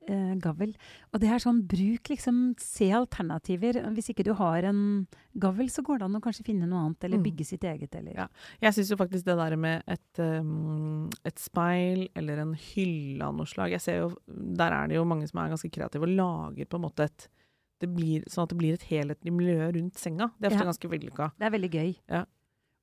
eh, 0.09 0.35
gavl. 0.37 0.41
gavel. 0.41 0.75
Og 1.13 1.21
det 1.21 1.29
er 1.31 1.39
sånn, 1.39 1.63
bruk 1.67 2.09
liksom 2.11 2.55
Se 2.59 2.91
alternativer. 2.91 3.75
Hvis 3.95 4.11
ikke 4.11 4.25
du 4.25 4.33
har 4.35 4.63
en 4.65 5.07
gavel, 5.39 5.67
så 5.71 5.83
går 5.83 5.99
det 5.99 6.05
an 6.05 6.15
å 6.21 6.21
kanskje 6.21 6.45
finne 6.45 6.67
noe 6.69 6.87
annet, 6.87 7.05
eller 7.05 7.19
Mm. 7.19 7.25
bygge 7.25 7.47
sitt 7.47 7.61
eget, 7.63 7.95
eller 7.95 8.13
Ja. 8.15 8.29
Jeg 8.61 8.73
syns 8.75 8.91
jo 8.91 8.97
faktisk 8.97 9.25
det 9.25 9.37
der 9.37 9.57
med 9.57 9.83
et, 9.87 10.19
um, 10.19 11.09
et 11.25 11.37
speil 11.39 12.09
eller 12.17 12.39
en 12.39 12.55
hylle 12.55 13.23
av 13.23 13.35
noe 13.35 13.47
slag 13.47 13.71
jeg 13.71 13.81
ser 13.81 13.99
jo, 14.01 14.17
Der 14.29 14.73
er 14.73 14.89
det 14.89 14.97
jo 14.97 15.05
mange 15.05 15.29
som 15.29 15.41
er 15.41 15.49
ganske 15.51 15.71
kreative 15.71 16.03
og 16.03 16.09
lager 16.09 16.67
på 16.67 16.75
en 16.77 16.83
måte 16.91 17.05
et 17.05 17.29
det 17.81 17.93
blir, 17.93 18.23
Sånn 18.31 18.45
at 18.45 18.51
det 18.51 18.59
blir 18.59 18.75
et 18.75 18.83
helhetlig 18.83 19.33
miljø 19.33 19.73
rundt 19.73 19.95
senga. 19.95 20.31
Det 20.41 20.47
er 20.53 20.55
ofte 20.57 20.65
Ja. 20.65 20.71
ganske 20.71 20.89
vellykka. 20.91 21.33
Det 21.37 21.47
er 21.47 21.51
veldig 21.59 21.71
gøy. 21.71 21.97
Ja. 22.09 22.25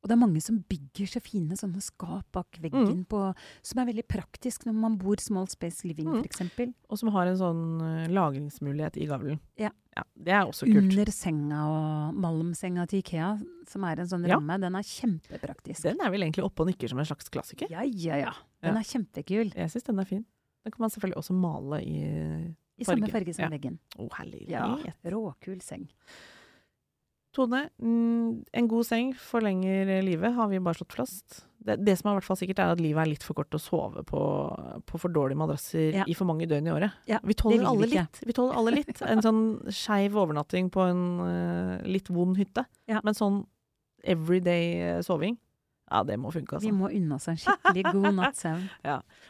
Og 0.01 0.07
det 0.07 0.15
er 0.15 0.21
mange 0.21 0.39
som 0.41 0.62
bygger 0.63 1.09
så 1.12 1.19
fine 1.21 1.57
sånne 1.59 1.81
skap 1.83 2.23
bak 2.31 2.57
Mm. 2.62 3.05
på, 3.05 3.35
som 3.62 3.79
er 3.81 3.85
veldig 3.91 4.07
praktisk 4.07 4.63
når 4.65 4.73
man 4.73 4.97
bor 4.97 5.17
small 5.19 5.47
space 5.47 5.83
living, 5.83 6.07
Mm. 6.07 6.21
for 6.21 6.27
eksempel. 6.29 6.73
Og 6.89 6.97
som 6.97 7.09
har 7.09 7.27
en 7.27 7.35
sånn 7.35 7.81
uh, 7.81 8.07
lagringsmulighet 8.07 8.95
i 8.97 9.05
gavlen. 9.07 9.39
Ja. 9.57 9.71
Det 10.15 10.31
er 10.31 10.45
også 10.47 10.63
kult. 10.65 10.77
Under 10.95 11.12
senga 11.12 11.59
og 11.67 12.15
malmsenga 12.15 12.88
til 12.88 12.99
Ikea, 13.03 13.33
som 13.67 13.83
er 13.83 13.99
en 13.99 14.07
sånn 14.07 14.25
Ja. 14.25 14.38
ramme, 14.38 14.57
den 14.62 14.73
er 14.75 14.81
kjempepraktisk. 14.81 15.81
Den 15.83 15.99
er 15.99 16.09
vel 16.09 16.21
egentlig 16.23 16.45
oppe 16.45 16.62
og 16.62 16.67
nikker 16.67 16.88
som 16.88 16.99
en 16.99 17.05
slags 17.05 17.27
klassiker. 17.29 17.67
Ja, 17.69 17.81
ja, 17.83 18.15
ja. 18.15 18.31
Den 18.63 18.75
Ja. 18.75 18.79
er 18.79 18.83
kjempekul. 18.83 19.53
Jeg 19.53 19.67
syns 19.69 19.83
den 19.83 19.99
er 19.99 20.05
fin. 20.05 20.25
Den 20.63 20.71
kan 20.71 20.79
man 20.79 20.89
selvfølgelig 20.89 21.17
også 21.17 21.33
male 21.33 21.81
i 21.83 22.55
I 22.79 22.83
samme 22.85 23.09
Farge, 23.09 23.12
farge 23.12 23.35
som 23.35 23.43
ja. 23.51 23.57
veggen. 23.57 23.77
Å, 23.97 24.09
herlighet. 24.09 24.47
Ja, 24.49 25.12
råkul 25.12 25.62
seng. 25.62 25.89
Tone, 27.39 27.62
mm, 27.80 28.45
en 28.60 28.67
god 28.71 28.88
seng 28.88 29.13
forlenger 29.15 29.93
livet, 30.06 30.34
har 30.36 30.49
vi 30.52 30.60
bare 30.63 30.78
slått 30.80 30.97
fast. 30.99 31.45
Det, 31.60 31.75
det 31.84 31.95
som 31.99 32.10
er 32.10 32.17
hvert 32.19 32.28
fall 32.28 32.39
sikkert, 32.39 32.60
er 32.63 32.73
at 32.73 32.82
livet 32.84 33.02
er 33.04 33.10
litt 33.13 33.23
for 33.25 33.36
kort 33.39 33.56
å 33.56 33.60
sove 33.60 34.04
på, 34.08 34.21
på 34.88 34.99
for 35.02 35.12
dårlige 35.15 35.39
madrasser 35.39 35.97
Ja. 36.02 36.06
i 36.08 36.15
for 36.15 36.28
mange 36.30 36.47
døgn 36.47 36.67
i 36.69 36.73
året. 36.75 36.95
Ja, 37.10 37.19
vi 37.23 37.36
tåler 37.39 37.65
alle 37.67 37.88
vi 37.88 37.93
litt. 37.97 38.21
Vi 38.28 38.36
tåler 38.36 38.60
alle 38.60 38.75
litt. 38.80 38.95
En 39.10 39.23
sånn 39.25 39.43
skeiv 39.71 40.15
overnatting 40.19 40.69
på 40.71 40.86
en 40.88 41.04
uh, 41.19 41.75
litt 41.88 42.12
vond 42.13 42.38
hytte. 42.39 42.63
Ja. 42.91 43.02
Men 43.04 43.17
sånn 43.17 43.41
everyday 44.08 44.80
eh, 44.80 45.02
soving, 45.04 45.36
ja, 45.89 46.04
det 46.08 46.15
må 46.21 46.32
funke, 46.32 46.60
Vi 46.62 46.69
altså. 46.69 46.75
må 46.78 46.88
unne 46.93 47.17
oss 47.17 47.28
en 47.28 47.39
skikkelig 47.41 47.84
god 47.91 48.13
natts 48.19 48.45
søvn. 48.45 48.67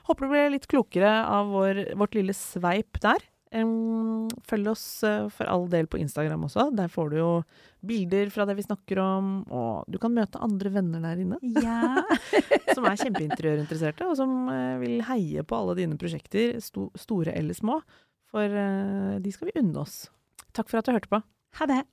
Håper 0.10 0.26
du 0.28 0.34
ble 0.34 0.43
litt 0.54 0.67
klokere 0.69 1.10
av 1.26 1.50
vår, 1.54 1.80
vårt 1.98 2.17
lille 2.19 2.36
sveip 2.38 3.00
der. 3.02 3.24
Følg 3.49 4.67
oss 4.69 4.83
eh, 5.07 5.25
for 5.33 5.49
all 5.49 5.65
del 5.71 5.88
på 5.89 5.97
Instagram 5.97 6.43
også. 6.45 6.67
Der 6.77 6.91
får 6.91 7.09
du 7.09 7.17
jo 7.17 7.29
bilder 7.85 8.29
fra 8.29 8.45
det 8.45 8.55
vi 8.59 8.65
snakker 8.67 9.01
om, 9.01 9.31
og 9.49 9.89
du 9.89 9.97
kan 10.01 10.13
møte 10.13 10.41
andre 10.43 10.69
venner 10.73 11.01
der 11.01 11.23
inne 11.23 11.39
Ja. 11.57 12.03
som 12.75 12.85
er 12.85 12.99
kjempeinteriørinteresserte, 13.01 14.05
og 14.05 14.17
som 14.19 14.49
eh, 14.53 14.77
vil 14.83 15.01
heie 15.09 15.43
på 15.43 15.57
alle 15.57 15.79
dine 15.81 15.97
prosjekter, 15.97 16.59
sto 16.62 16.91
store 16.99 17.33
eller 17.33 17.57
små. 17.57 17.79
For 18.29 18.45
eh, 18.45 19.17
de 19.23 19.33
skal 19.33 19.49
vi 19.49 19.57
unne 19.63 19.81
oss. 19.81 20.03
Takk 20.53 20.69
for 20.69 20.81
at 20.81 20.85
du 20.85 20.93
hørte 20.93 21.09
på. 21.09 21.23
Ha 21.57 21.69
det. 21.69 21.83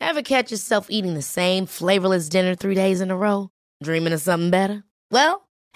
Ever 0.00 0.22
catch 0.22 0.50
yourself 0.50 0.90
eating 0.90 1.14
the 1.14 1.22
same 1.22 1.66
flavorless 1.66 2.28
dinner 2.28 2.54
three 2.54 2.74
days 2.74 3.00
in 3.00 3.10
a 3.10 3.16
row? 3.16 3.48
Dreaming 3.82 4.12
of 4.12 4.20
something 4.20 4.50
better? 4.50 4.82
Well, 5.10 5.45